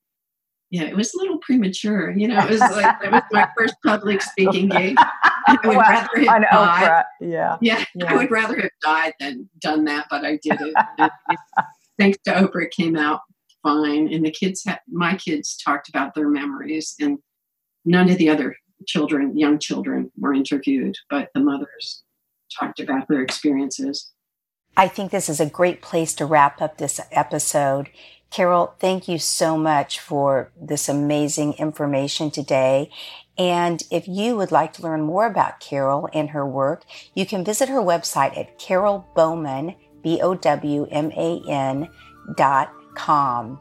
yeah, 0.70 0.82
it 0.82 0.96
was 0.96 1.14
a 1.14 1.18
little 1.18 1.38
premature. 1.38 2.10
You 2.10 2.28
know, 2.28 2.38
it 2.38 2.50
was 2.50 2.60
like 2.60 2.96
it 3.02 3.12
was 3.12 3.22
my 3.32 3.48
first 3.58 3.74
public 3.84 4.22
speaking 4.22 4.68
gig. 4.68 4.96
I 5.48 5.58
would 5.64 5.76
well, 5.76 5.80
rather 5.80 6.30
have 6.30 6.42
died. 6.50 7.04
Yeah. 7.20 7.56
yeah. 7.60 7.84
yeah, 7.94 8.12
I 8.12 8.16
would 8.16 8.30
rather 8.30 8.60
have 8.60 8.70
died 8.82 9.14
than 9.20 9.48
done 9.60 9.84
that, 9.84 10.06
but 10.10 10.24
I 10.24 10.38
did 10.42 10.58
it. 10.60 11.10
thanks 11.98 12.18
to 12.24 12.32
Oprah, 12.32 12.64
it 12.64 12.72
came 12.72 12.96
out 12.96 13.20
fine, 13.62 14.12
and 14.12 14.24
the 14.24 14.30
kids 14.30 14.64
had 14.64 14.80
my 14.88 15.16
kids 15.16 15.56
talked 15.56 15.88
about 15.88 16.14
their 16.14 16.28
memories, 16.28 16.94
and 17.00 17.18
none 17.84 18.10
of 18.10 18.18
the 18.18 18.28
other 18.28 18.56
children, 18.86 19.36
young 19.38 19.58
children, 19.58 20.10
were 20.18 20.34
interviewed, 20.34 20.96
but 21.10 21.28
the 21.34 21.40
mothers 21.40 22.02
talked 22.58 22.80
about 22.80 23.08
their 23.08 23.22
experiences. 23.22 24.12
I 24.76 24.88
think 24.88 25.10
this 25.10 25.28
is 25.28 25.40
a 25.40 25.46
great 25.46 25.80
place 25.80 26.14
to 26.14 26.26
wrap 26.26 26.60
up 26.60 26.76
this 26.76 27.00
episode. 27.10 27.88
Carol, 28.36 28.74
thank 28.78 29.08
you 29.08 29.18
so 29.18 29.56
much 29.56 29.98
for 29.98 30.52
this 30.60 30.90
amazing 30.90 31.54
information 31.54 32.30
today. 32.30 32.90
And 33.38 33.82
if 33.90 34.06
you 34.06 34.36
would 34.36 34.52
like 34.52 34.74
to 34.74 34.82
learn 34.82 35.00
more 35.00 35.24
about 35.24 35.58
Carol 35.58 36.10
and 36.12 36.28
her 36.28 36.46
work, 36.46 36.84
you 37.14 37.24
can 37.24 37.46
visit 37.46 37.70
her 37.70 37.80
website 37.80 38.36
at 38.36 38.58
carolbowman, 38.58 39.74
B-O-W-M-A-N 40.02 41.88
dot 42.36 42.74
com. 42.94 43.58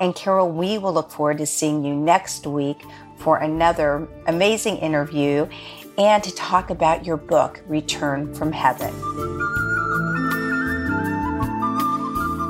And 0.00 0.14
Carol, 0.14 0.50
we 0.50 0.78
will 0.78 0.94
look 0.94 1.10
forward 1.10 1.36
to 1.36 1.46
seeing 1.46 1.84
you 1.84 1.94
next 1.94 2.46
week 2.46 2.82
for 3.18 3.36
another 3.36 4.08
amazing 4.28 4.78
interview 4.78 5.46
and 5.98 6.24
to 6.24 6.34
talk 6.34 6.70
about 6.70 7.04
your 7.04 7.18
book, 7.18 7.62
Return 7.66 8.34
from 8.34 8.50
Heaven. 8.50 8.94